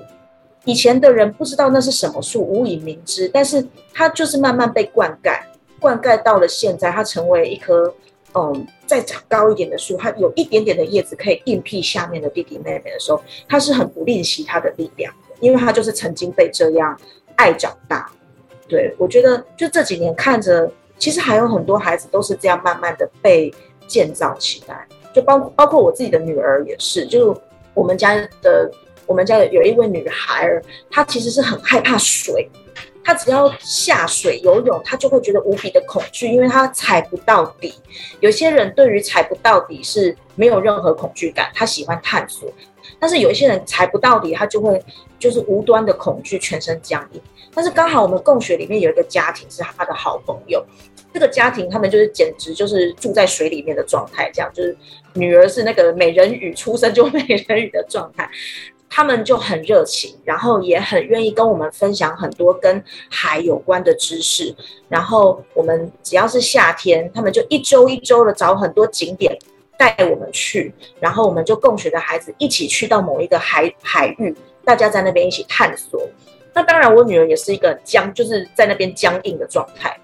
[0.64, 5.38] 以前的人不知道那是什么树，无以明之，但是他就是慢慢被灌溉，
[5.78, 7.94] 灌溉到了现在，他成为一棵。
[8.36, 15.34] 嗯，再长高一点的树，它有一点点的叶子可以硬庇下面的弟弟妹妹的时候，它是很不吝惜它的力量的。
[15.40, 16.98] 因为他就是曾经被这样
[17.36, 18.10] 爱长大。
[18.66, 23.52] 对，我觉得就这几年看着，其实还有很多孩子都是这样慢慢的被
[23.86, 27.38] 建造起来，就包包括我自己的女儿也是，就
[27.74, 28.70] 我们家的
[29.06, 30.50] 我们家的有一位女孩，
[30.90, 32.48] 她其实是很害怕水。
[33.06, 37.72] 他只要下水游泳，他就会觉得无比的恐惧，因为他踩不到底。
[38.18, 42.52] 有些人对于踩不到底是没有任何恐惧感，他喜欢探索。
[42.98, 44.82] 但是有一些人踩不到底，他就会
[45.20, 47.20] 就是无端的恐惧，全身僵硬。
[47.54, 50.64] 但是刚好我们共学里面有一个家庭是他的好朋友，
[51.14, 54.76] 这个家庭他们就是简直就是住在水里面的状态，这样就是
[55.14, 58.28] 女儿是那个美人鱼出生就美人鱼的状态。
[58.88, 64.54] 他们就很热情，然后也很愿意跟我们分享很多跟海有关的知识。
[64.88, 69.36] 然后我们只要是夏天，他们就一周一周的找很多景点
[69.78, 76.00] 带我们去，然后我们就共学的孩子一起去到某一个海海域，大家在那边一起探索。
[76.54, 79.94] 那当然，我女儿也是一个僵，就是在那边僵硬的状态。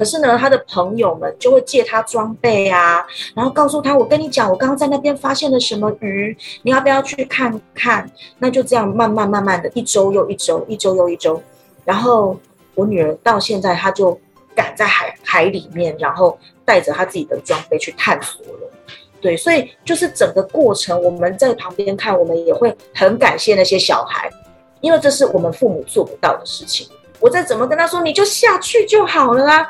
[0.00, 8.10] 可是呢，他的朋友们就会借他装备啊，然后告诉他：“我跟你讲，我刚刚在那边发现了什么鱼，你要不要去看看？”
[8.40, 11.38] 那就这样慢慢慢慢的一周又一周，一周又一周。
[11.84, 12.34] 然后
[12.74, 14.18] 我女儿到现在，她就
[14.54, 18.72] 敢在海海里面，然后带着她自己的装备去探索了。
[19.20, 24.30] 对，所以就是整个过程，我们在旁边看，我们也会很感谢那些小孩，
[24.80, 26.88] 因为这是我们父母做不到的事情。
[27.20, 29.68] 我再怎么跟他说，你就下去就好了啦。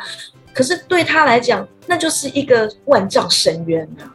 [0.54, 4.08] 可是对他来讲，那就是一个万丈深渊啊。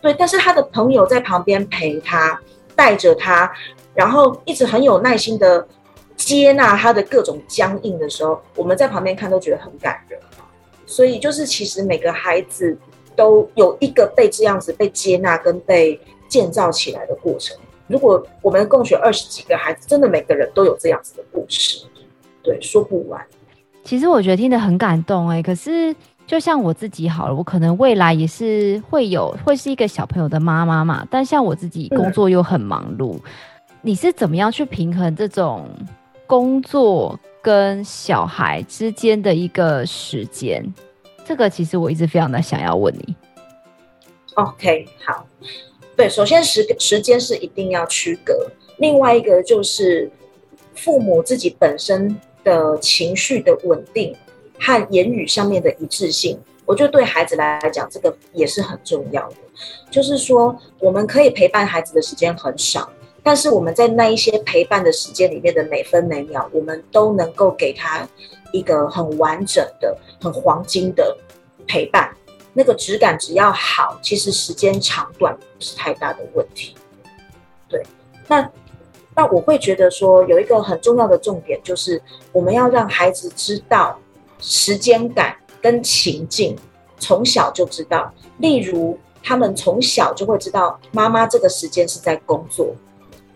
[0.00, 2.38] 对，但是他的朋友在旁边陪他，
[2.76, 3.50] 带着他，
[3.94, 5.66] 然后一直很有耐心的
[6.16, 10.18] 接纳他的各种僵硬的时候，我们在旁边看都觉得很感人。
[10.86, 12.76] 所以就是，其实每个孩子
[13.14, 17.56] 都有一个被这样子被接纳跟被建造起来的过程。
[17.86, 21.86] 如果我们共学二十几个孩子，真的每个人都有这样子的故事。
[22.42, 23.24] 对，说不完。
[23.84, 25.40] 其实我觉得听得很感动哎。
[25.42, 25.94] 可是
[26.26, 31.06] 就像我自己好了，我可能未来也是会有，会是一个小朋友的妈妈嘛。
[31.10, 33.20] 但像我自己工作又很忙碌，嗯、
[33.80, 35.68] 你是怎么样去平衡这种
[36.26, 40.64] 工作跟小孩之间的一个时间？
[41.24, 43.14] 这个其实我一直非常的想要问你。
[44.34, 45.24] OK，好。
[45.96, 48.34] 对，首先时时间是一定要区隔，
[48.78, 50.10] 另外一个就是。
[50.74, 54.14] 父母自己本身的情绪的稳定
[54.58, 59.36] 和言语上面的一致性，我觉得对孩子来讲，这个也是很重要的。
[59.90, 62.90] 就是说，我们可以陪伴孩子的时间很少，
[63.22, 68.08] 但是我们在那一些陪伴的时间里面的每分每秒，我们都能够给他
[68.52, 71.16] 一个很完整的、很黄金的
[71.66, 72.10] 陪伴。
[72.52, 76.74] 那个质感只要好，其实时间长短不是太大的问题。
[77.68, 77.82] 对，
[78.28, 78.50] 那。
[79.14, 82.00] 那我会觉得说，有一个很重要的重点，就是
[82.32, 83.98] 我们要让孩子知道
[84.38, 86.56] 时间感跟情境，
[86.98, 88.12] 从小就知道。
[88.38, 92.74] 例如，他们从小就会知道妈妈这个时间是在工作，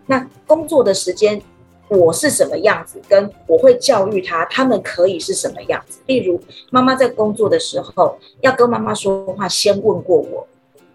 [0.07, 1.41] 那工作的时间
[1.89, 6.01] 我是什么样子，跟我会教育他，他们可以是什么样子。
[6.07, 10.47] 例如，妈妈在工作的时候要跟妈妈说话，先问过我，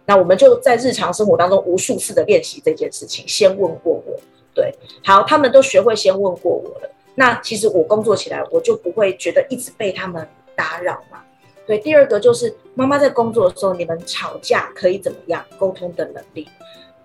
[0.05, 4.19] 那我们就在日常生活当中无数次的练习这件事情，先问过我。
[4.53, 6.89] 对，好，他们都学会先问过我了。
[7.15, 11.19] 那其实我工作起来，我就不会觉得一直被他们打扰嘛。
[11.65, 16.47] 对，第二个就是妈妈在工作的时候，你们吵架可以怎么样沟通的能力？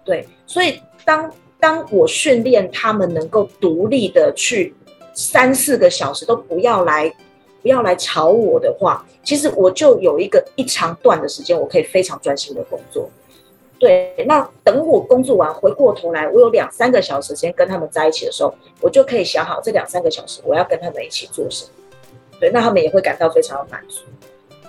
[0.04, 4.74] 对，所以当当我训练他们能够独立的去
[5.14, 7.12] 三四个小时都不要来
[7.62, 13.10] 不要来吵我的话，其实我就有一个一长段的时间，我可以非常专心的工作。
[13.78, 21.70] 对，那等我工作完回过头来，我有两三个小时时间跟他们在一起的时候，我就可以想好这两三个小时我要跟他们一起做什么。
[22.40, 24.00] 对，那他们也会感到非常的满足。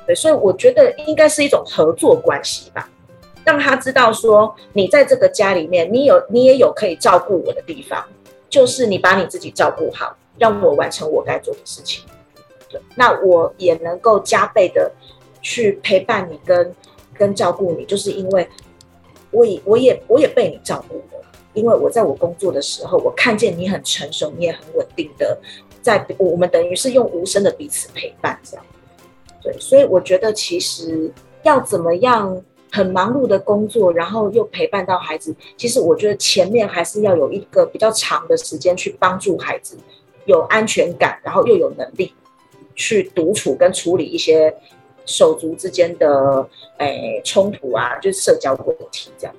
[0.05, 2.89] 对，所以我觉得应该是一种合作关系吧，
[3.45, 8.03] 让他知道说，你在这个家里面，你有你也有可以照顾我的地方，
[8.49, 12.03] 就是你把你自己照顾好，让我完成我该做的事情。
[12.69, 14.91] 对，那我也能够加倍的
[15.41, 16.75] 去陪伴你跟
[17.13, 18.45] 跟照顾你，就是因为。
[19.37, 21.23] 我也，我也，我也被你照顾了，
[21.53, 25.37] 因为我在我工作的时候，我看见你很成熟，你也很稳定的，
[25.79, 28.65] 在我们等于是用无声的彼此陪伴这样，
[29.43, 31.13] 对，所以我觉得其实
[31.43, 39.77] 要怎么样很忙碌的工作，然后又陪伴到孩子，其实我觉得前面还是要有一个比较长的时间去帮助孩子
[40.25, 42.11] 有安全感，然后又有能力
[42.73, 44.51] 去独处跟处理一些。
[45.07, 46.47] 手足之间的
[46.77, 49.35] 诶冲突啊，就是社交问题这样。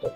[0.00, 0.10] 对，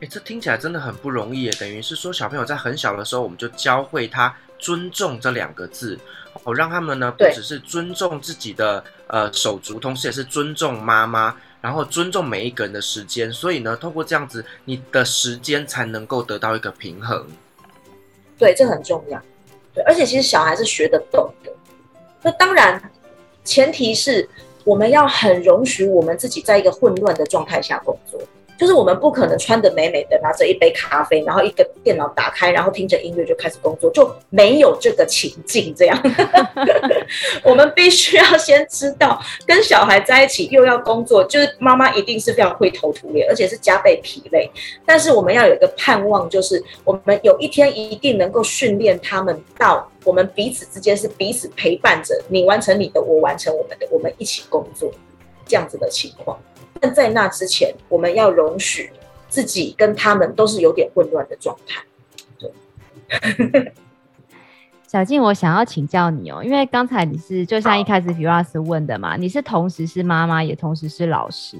[0.00, 5.98] 哎，这听起来真的很不容易耶，等于是说小朋友在很小的时候，我们就教会他尊重这两个字，
[6.44, 13.30] 哦，让他们呢不只是尊重自己的呃手足，同时也是尊重妈妈，然后尊重每一个人的时间。
[13.32, 17.26] 所以呢，透过这样子，你的时间才能够得到一个平衡。
[18.38, 19.20] 对，这很重要。
[19.74, 21.52] 对，而且其实小孩是学得懂的。
[22.22, 22.80] 那当然，
[23.44, 24.28] 前提是
[24.64, 28.20] 我们要很容许我们自己在一个混乱的状态下工作。
[28.58, 36.00] 就是我们不可能穿的美美的，拿着一杯咖啡，然后一个电脑打开，然后听着音乐就开始工作，就没有这个情境这样。
[37.42, 44.50] 我们必须要先知道，跟小孩在一起又要工作，就是妈妈一定是非常灰头土脸，而且是加倍疲累。
[44.86, 54.90] 但是我们要有一个盼望，就是我们有一天一定能够训练他们到我们彼此之间是彼此陪伴着，你完成你的，我完成我们的，我们一起工作
[55.46, 56.38] 这样子的情况。
[56.82, 58.90] 但在那之前，我们要容许
[59.28, 61.80] 自己跟他们都是有点混乱的状态。
[62.40, 63.72] 对，
[64.88, 71.56] 小静，我想要请教你哦，因为刚才你是就像一开始 Firas 问的嘛，你是同时是妈妈，也同时是老师。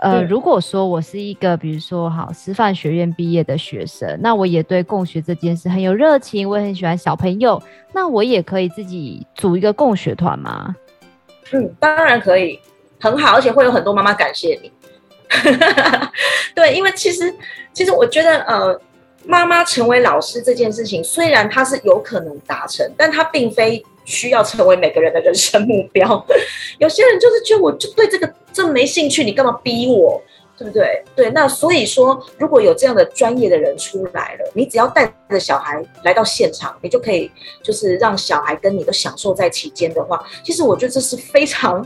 [0.00, 7.62] 呃，如果说我是一个比如说好师范学院毕业的学生，那我也对共学这件事很有热情，我也很喜欢小朋友，
[7.94, 10.76] 那我也可以自己组一个共学团吗？
[11.52, 12.60] 嗯，当然可以。
[13.00, 14.72] 很好，而且会有很多妈妈感谢你。
[16.54, 17.34] 对，因为其实，
[17.72, 18.80] 其实我觉得，呃，
[19.24, 26.24] 妈妈成为老师这件事情，虽然它是有可能达成，但它并非需要成为每个人的人生目标。
[26.78, 30.22] 有些人就是觉得，我就对这个这么没兴趣，你干嘛逼我？
[30.56, 31.02] 对不对？
[31.16, 37.28] 对，那所以说，如果有这样的专业的人出来了，你只要带着小孩来到现场，你就可以
[37.60, 41.84] 就是让小孩跟你都享受在其间的话，其实我觉得这是非常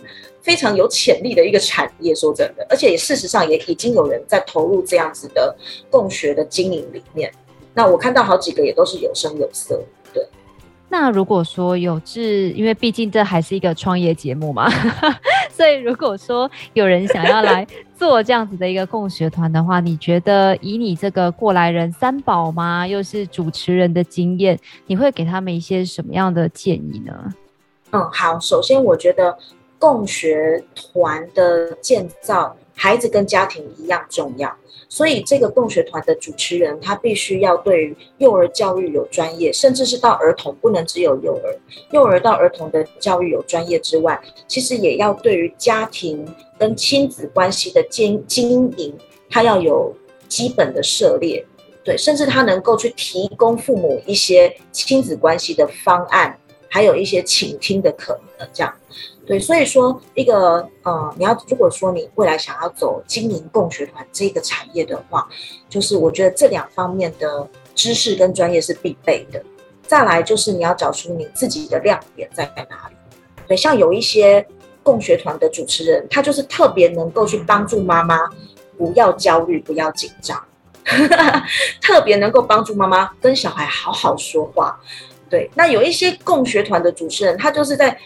[0.49, 2.14] 非常有潜力的一个产业。
[2.14, 5.55] 说真的，而且也事实上也已经有人在投入这样子的
[5.90, 7.30] 共学的经营里面。
[7.74, 9.78] 那我看到好几个也都是有声有色。
[10.14, 10.26] 对
[10.88, 14.70] 那如果说有志，因为毕竟这还是一个创业节目嘛，
[15.53, 22.86] 所以如果说有人想要来做这样子的一个共学团的话，你觉得以你这个过来人三宝吗？
[22.86, 27.12] 又是主持人的经验，你会给他们一些什么样的建议呢？
[27.92, 29.36] 嗯，好，首先我觉得
[29.79, 34.55] 共学团的建造，孩子跟家庭一样重要。
[34.91, 41.55] 所以，这个共学团的主持人，他必须要对于幼儿教育有专业，甚至是到儿童，不能只有幼儿。
[41.91, 46.26] 幼儿到儿童的教育有专业之外，其实也要对于家庭
[46.59, 48.97] 跟亲子关系的经经营，
[49.29, 49.95] 他要有
[50.26, 51.45] 基本的涉猎，
[51.85, 56.39] 对，甚至他能够去提供父母一些亲子关系的方案，
[56.70, 58.74] 还有一些倾听的可能，这样。
[59.29, 65.29] 对，所以说一个呃，你要如果说你未来想要走经营共学团这个产业的话，
[65.68, 69.45] 就是我觉得这两方面的知识跟专业是必备的。
[69.87, 72.97] 再来就是你要找出你自己的亮点在哪里。
[73.47, 74.47] 对，像有一些
[74.83, 78.31] 共学团的主持人，他就是特别能够去帮助妈妈
[78.79, 80.43] 不要焦虑、不要紧张，
[81.83, 84.81] 特别能够帮助妈妈跟小孩好好说话。
[85.31, 87.99] 对，那有一些共学团的主持人，他就是在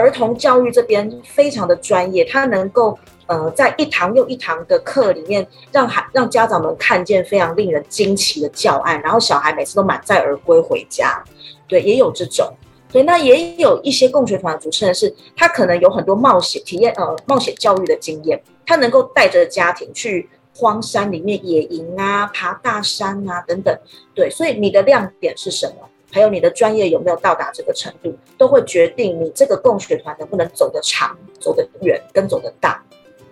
[0.00, 11.22] 儿童教育这边非常的专业，他能够呃在一堂又一堂的课里面，让孩让家长们看见非常令人惊奇的教案，然后小孩每次都满载而归回家。
[11.68, 12.50] 对，也有这种。
[12.92, 23.72] 对，那也有一些共学团的主持人是，他可能有很多冒险体验，呃，冒险教育的经验，他能够带着家庭去荒山里面野营啊，爬大山啊等等。
[24.12, 25.88] 对，所以你的亮点是什么？
[26.12, 32.82] 还有你的专业有没有到达这个程度，都会决定你这个共学团能不能走得长、走得远、跟走得大。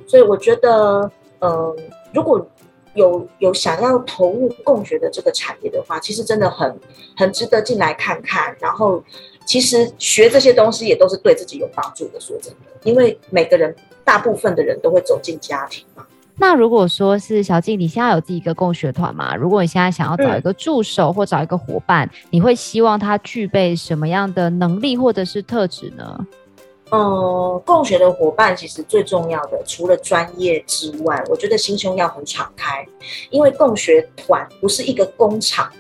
[0.07, 1.11] 所以我觉得，
[1.41, 1.77] 嗯、
[2.15, 2.47] 如果
[2.95, 6.81] 有有想要投入共学的这个产业的话，其实真的很
[7.17, 8.57] 很值得进来看看。
[8.59, 9.03] 然后，
[9.45, 12.19] 其实学这些东西也都是对自己有帮助的。
[12.19, 13.75] 说真的，因为每个人，
[14.05, 16.07] 大部分的人都会走进家庭嘛。
[16.41, 19.35] 那如果说是小静，你现在有自己一个共学团嘛？
[19.35, 26.27] 如果你现在想要找一个助手或找一个伙伴，嗯、你会希望他具备什么样的能力或者是特质呢？
[26.91, 32.87] 嗯，共学的伙伴其实最重要的，除了专业之外，我觉得心胸要很敞开，
[33.31, 35.71] 因为共学团不是一个工厂，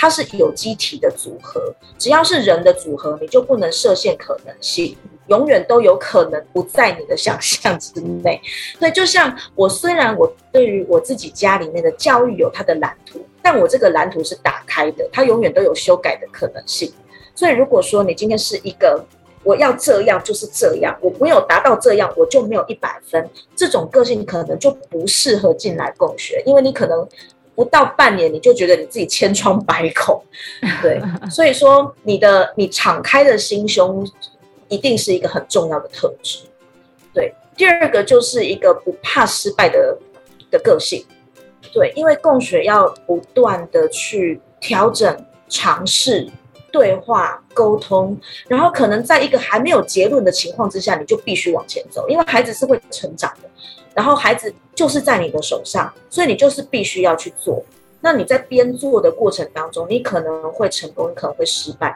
[0.00, 1.60] 它是有机体的组合，
[1.98, 4.96] 只要是人的组合，你就不能设限可能性。
[5.26, 8.40] 永远都有可能不在你的想象之内，
[8.78, 16.90] 所以就像我，虽然我对于我自己家里面的教育有它的蓝图，但我这个蓝图是打开的，它永远都有修改的可能性。
[17.34, 19.04] 所以如果说你今天是一个
[19.44, 27.06] 我要这样就是这样，我没有达到这样我就没有一百分，这种个性可能就不适合进来共学，因为你可能
[27.60, 30.18] 不到半年，你就觉得你自己千疮百孔。
[30.80, 30.98] 对，
[31.30, 34.02] 所以说你的你敞开的心胸，
[34.68, 36.38] 一定是一个很重要的特质。
[37.12, 39.98] 对，第二个就是一个不怕失败的
[40.50, 41.04] 的个性。
[41.70, 45.14] 对，因为共学要不断的去调整、
[45.46, 46.26] 尝试、
[46.72, 53.50] 对话、沟通，然后可能在一个还没有结论的情况之下，你就必须往前走，因为孩子是会成长的，
[53.92, 54.50] 然后孩子
[54.80, 57.62] 就是在你的手上，所以你就是必须要去做。
[58.00, 61.94] 那你在边做的过程当中，你可能会成功，你可能会失败，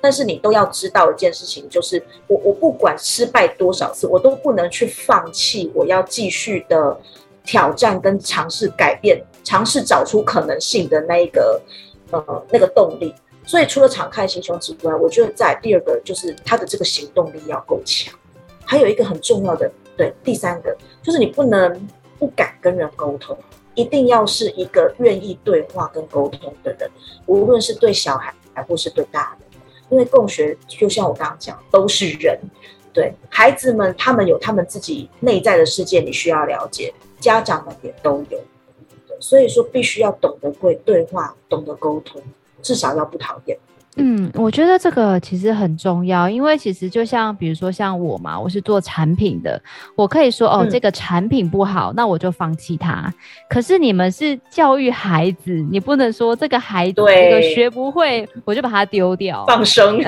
[0.00, 6.96] 但是你都要知道一件事情，就是我我不管失败多少次，我都不能去放弃，我要继续的。
[7.46, 11.60] 挑战跟尝试改变，尝试找出可能性的那一个
[12.10, 13.14] 呃那个动力。
[13.44, 18.14] 所以除了敞开心胸之外，我觉得在第二个就是他的这个行动力要够强。
[18.64, 21.86] 还有一个很重要的，对，第三个就是你不能
[22.18, 23.36] 不敢跟人沟通，
[23.74, 26.90] 一定要是一个愿意对话跟沟通的人，
[27.26, 29.60] 无论是对小孩还或是对大人。
[29.90, 32.38] 因为共学就像我刚刚讲，都是人，
[32.92, 36.92] 对孩子们，他们有他们自己内在的世界，你需要了解。
[37.20, 38.38] 家长们也都有，
[39.20, 42.20] 所以说必须要懂得会对话，懂得沟通，
[42.60, 43.56] 至少要不讨厌。
[43.96, 49.60] 嗯，我觉得这个其实很重要，因为其实就像比如说像我嘛，我是做产品的，
[49.94, 53.12] 我可以说哦，这个产品不好，那我就放弃它。
[53.48, 60.00] 可是你们是教育孩子，你不能说这个孩子这个学不会，我就把它丢掉，放生。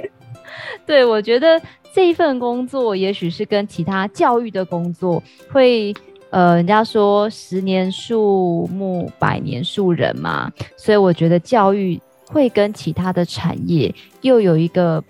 [0.84, 1.60] 对，我觉得
[1.94, 5.94] 这一份工作也许是跟其他教育的工作会。
[6.30, 11.98] 呃，人家说十年树木，百年树人嘛，所以我觉得教育
[12.28, 15.02] 会跟其他的产业又有一个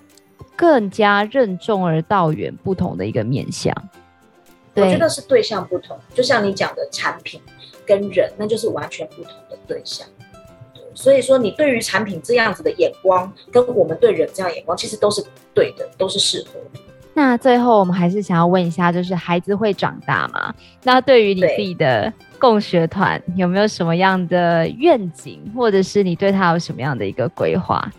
[0.55, 3.75] 更加任重而道远不同的一个面向。
[4.75, 7.41] 我觉得是对象不同，就像你讲的产品
[7.87, 10.07] 跟人，那就是完全不同的对象。
[10.95, 16.81] 所以说，你对于产品这样子的眼光，跟我们对人这样的眼光，其实都是对的，都是适合的。
[17.19, 20.55] 那最后我们还是想要问一下，就是孩子会长大吗？
[20.83, 27.91] 那对于你自己的共学团，有没有什么样的愿景，或者是你对他有什么样的一个规划？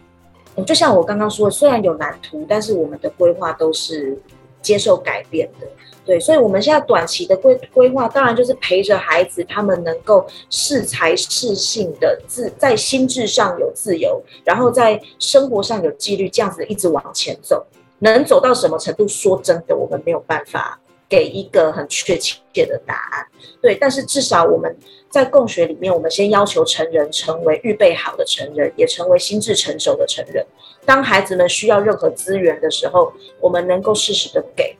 [0.68, 4.16] 就像我刚刚说的，虽然有蓝图，但是我们的规划都是
[4.62, 5.66] 接受改变的。
[6.06, 17.66] 对，所以我们现在短期的规规划，当然就是陪着孩子，他们能够适才适性的自在心智上有自由，然后在生活上有纪律，这样子一直往前走。
[18.00, 19.08] 能走到什么程度？
[19.08, 20.80] 说真的，我们没有办法
[21.10, 23.26] 给一个很确切的答案。
[23.62, 24.78] 对，但是至少我们
[25.10, 30.46] 在共学里面，我们先要求成人成为预备好的成人，也成为心智成熟的成人。
[30.86, 34.76] 当孩子们需要任何资源的时候，我们能够适时的给，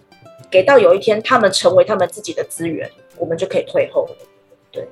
[0.52, 4.16] 给到有一天他们成为他们自己的资源，我们就可以退后了。
[4.72, 4.88] 对，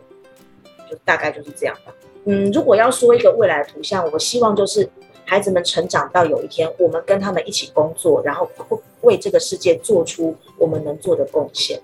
[0.89, 1.93] 就大概就是这样吧。
[2.25, 4.89] 嗯，如果要说一个未来的图像，我希望就是。
[5.25, 8.49] 孩子们成长到有一天，我们跟他们一起工作，然后
[9.01, 11.79] 为这个世界做出我们能做的贡献。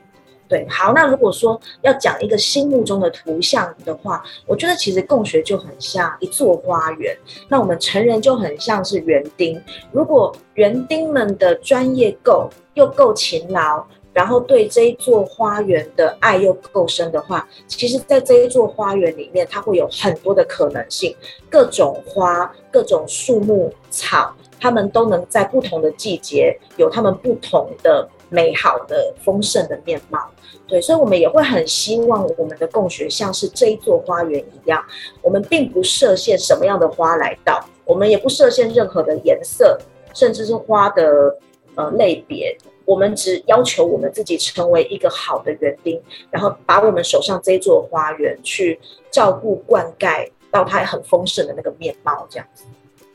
[0.48, 7.18] 对，好，那如果说要讲一个心目中的图像的话，我觉得其实共学就很像一座花园，
[7.48, 9.62] 那我们成人就很像是园丁。
[9.92, 13.86] 如果园丁们的专业够，又够勤劳。
[14.14, 21.16] 然后对这一座花园的爱又够深的话，其实，在这一座花园里面，它会有很多的可能性，
[21.50, 30.20] 各种花、各种树木、草，它们都能在不同的季节有它们不同的美好的丰盛的面貌。
[30.68, 34.84] 对，所以我们也会很希望我们的共学像是这一座花园一样，
[35.22, 39.78] 我们并不设限什么样的花来到，我们也不设限任何的颜色，
[40.14, 41.38] 甚至是花的
[41.76, 42.58] 呃类别。
[42.86, 48.80] 我们只要求我们自己成为一个好的园丁，然后把我们手上这座花园去
[49.12, 52.66] 照顾、灌溉到它很丰盛的那个面貌，这样子。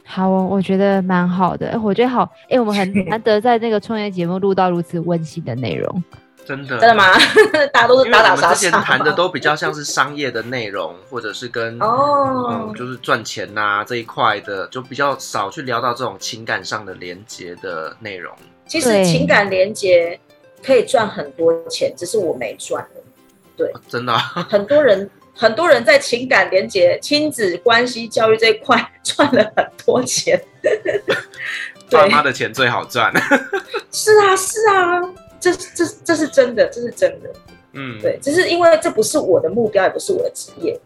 [0.05, 1.79] 好，我觉得蛮好的。
[1.83, 6.05] 我觉得好，哎、欸，我们很难得在那个创业节目录到如此温馨的内容。
[6.45, 6.79] 真的？
[6.79, 7.13] 真的吗？
[7.75, 8.47] 大家都是打打杀杀。
[8.47, 18.33] 我们之前谈的都比较像是商业的内容，或者是跟哦、嗯，就是赚钱呐、啊、这一块的，就比较少去聊到这种情感上的连接的内容。
[18.67, 20.19] 其实情感连接
[20.65, 22.85] 可以赚很多钱，只是我没赚。
[23.57, 24.13] 对，真的，
[24.51, 30.41] 很多人很多人在情感连接、亲子关系教育这一块赚了很多钱。
[31.91, 33.13] 爸妈的钱最好赚。
[33.93, 35.01] 是啊，是啊，
[35.39, 37.31] 这这这是真的，这是真的。
[37.73, 40.79] 嗯，对，只是因为这不是我的目标，也不是我的职业。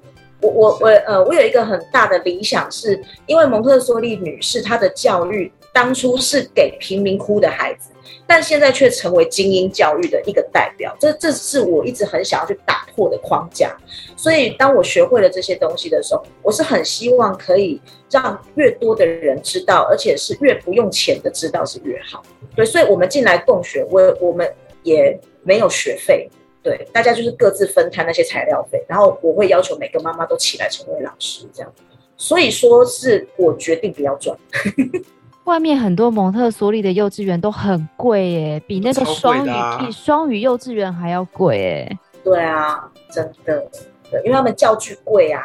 [0.42, 5.50] 我我我呃，我有一个很大的理想是，是因为蒙特梭利女士她的教育。
[5.72, 7.90] 当初是给贫民窟的孩子，
[8.26, 10.94] 但现在却成为精英教育的一个代表。
[10.98, 13.76] 这这是我一直很想要去打破的框架。
[14.16, 22.22] 所以，当我学会了这些东西的时候，我是很希望可以让越多的人知道，而且是越不用钱的知道是越好。
[22.56, 24.52] 对，所以我们进来共学，我我们
[24.82, 26.28] 也没有学费。
[26.62, 31.72] 对，大家就是各自分摊那些材料费，然后我会要求每个妈妈都起来成为老师，这样。
[32.18, 34.36] 所以说是我决定不要赚。
[35.44, 41.98] 外面很多蒙特梭利的幼稚园都很贵耶，比那个双语、啊、比双语幼稚园还要贵耶。
[42.22, 43.66] 对啊，真的，
[44.10, 45.42] 对，因为他们教具贵啊，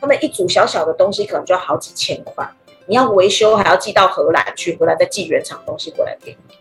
[0.00, 2.48] 他们一组小小的东西可能就要好几千块，
[2.86, 6.54] 你要维修还要寄到荷兰去，荷兰再寄原厂东西过来给你，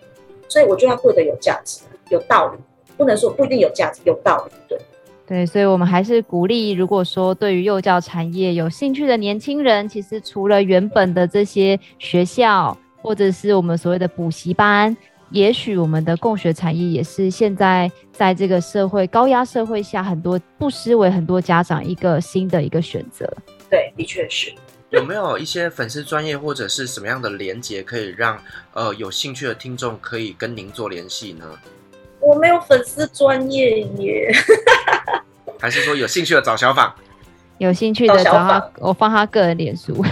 [0.48, 2.60] 所以我觉得它贵的有价值，有道理。
[2.98, 4.78] 不能说不一定有价值，有道理，对
[5.32, 14.94] 对，所以我们还是鼓励，如果说对于幼教产业有兴趣的年轻人，其实除了原本的这些学校，或者是我们所谓的补习班，
[15.30, 23.26] 也许我们的共学产业也是现在在这个社会高压社会下，很多不失为很多家长一个新的一个选择。
[23.70, 24.54] 对，的确是。
[24.92, 28.38] 有没有一些粉丝专业或者是什么样的连接，可以让
[28.74, 31.46] 呃有兴趣的听众可以跟您做联系呢？
[32.20, 34.32] 我没有粉丝专业耶，
[35.62, 36.92] 还是说有兴趣的找小访？
[37.60, 39.94] 有兴趣的找他，我放他个人脸书。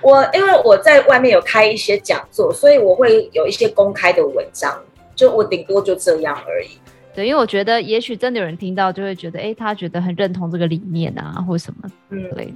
[0.00, 4.80] 我因为我在外面有开一些讲座，所以我会有一些公开的文章，
[5.16, 6.68] 就我顶多就这样而已。
[7.12, 12.54] 对，因为我觉得也许真的有人听到，就会觉得，哎、欸，他觉得很认同这个理念啊，或什么，嗯，对。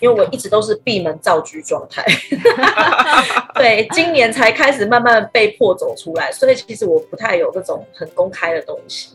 [0.00, 2.04] 因为我一直都是闭门造车状态，
[3.54, 9.10] 对，今年才开始慢慢被迫走出来，所以其实我不太有这种很公开的东西。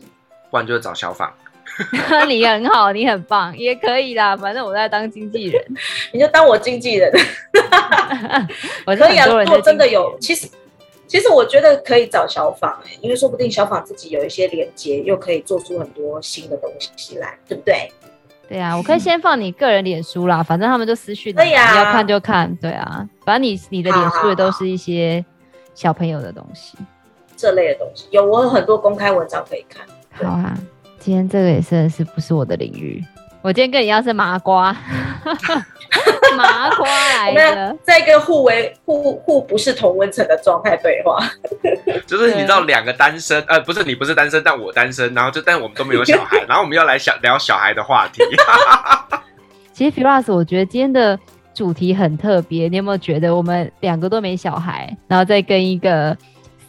[0.50, 1.32] 不然就是找小访，
[2.28, 5.62] 你很好，你很棒，也可以啦，反正我在当经纪人，
[6.12, 7.12] 你就当我经纪人。
[8.84, 10.48] 可以啊，如果真的有，其实
[11.06, 17.92] 其实我觉得可以找小访、欸，因为说不定小访自己有一些连接，又可以做出很多新的东西来，对不对？
[18.48, 22.54] 对啊，我可以先放你个人脸书啦，反正他们就私讯你，你要看就看。
[22.56, 25.22] 对啊，反正你你的脸书也都是一些
[25.74, 26.78] 小朋友的东西，
[27.36, 29.86] 这类的东西有，我有很多公开文章可以看。
[30.22, 30.58] 好啊，
[30.98, 33.04] 今天这个也是是不是我的领域？
[33.40, 34.74] 我今天跟你一样是麻瓜。
[36.36, 41.18] 麻瓜来的，在一个互为互互不是同温层的状态对话，
[42.06, 48.22] 就是你知道两个单身，呃，不是你不是单身，但我单身，然后就但我们都没有小孩， 然后我们要来想聊小孩的话题。
[49.72, 51.18] 其实 Firas，我觉得今天的
[51.54, 56.16] 主题很特别，你有没有觉得我们两个都没小孩，然后再跟一个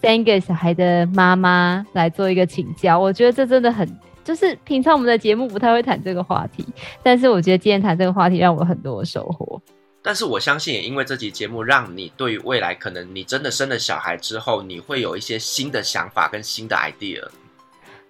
[0.01, 2.97] 三个小孩的妈妈来做一个请教？
[2.99, 3.87] 我觉得这真的很。
[4.21, 6.63] 就是平常我们的节目不太会谈这个话题，
[7.01, 9.59] 但是我觉得今天谈这个话题让我很多收获。
[10.03, 17.27] 但是我相信也因为这集节目，让你对于未来可能你真的生了小孩之后，你会有一些新的想法跟新的 idea。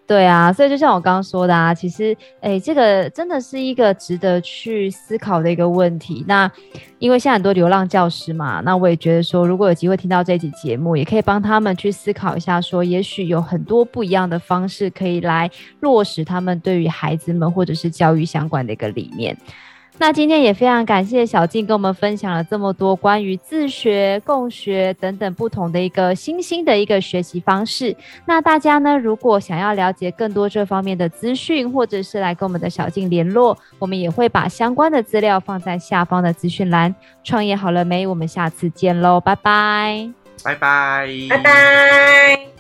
[0.10, 6.26] 对啊，所以就像我刚刚说的啊，其实，诶，这个真的是一个值得去思考的一个问题。
[6.28, 6.52] 那
[6.98, 15.48] 因为现在很多流浪教师嘛，那我也觉得说，如果有机会听到这期节目，也可以帮他们去思考一下，说也许有很多不一样的方式可以来
[15.82, 19.38] 落实他们对于孩子们或者是教育相关的一个理念。
[20.02, 27.94] 那今天也非常感谢小静跟我们分享了这么多关于自学、共学等等不同的一个新兴的一个学习方式。
[28.26, 36.96] 那大家呢，如果想要了解更多这方面的资讯，或者是来跟我们的小静联络，我们也会把相关的资料放在下方的资讯栏。
[37.22, 38.08] 创业好了没？
[38.08, 40.10] 我们下次见喽，拜拜，
[40.46, 42.59] 拜拜，拜拜。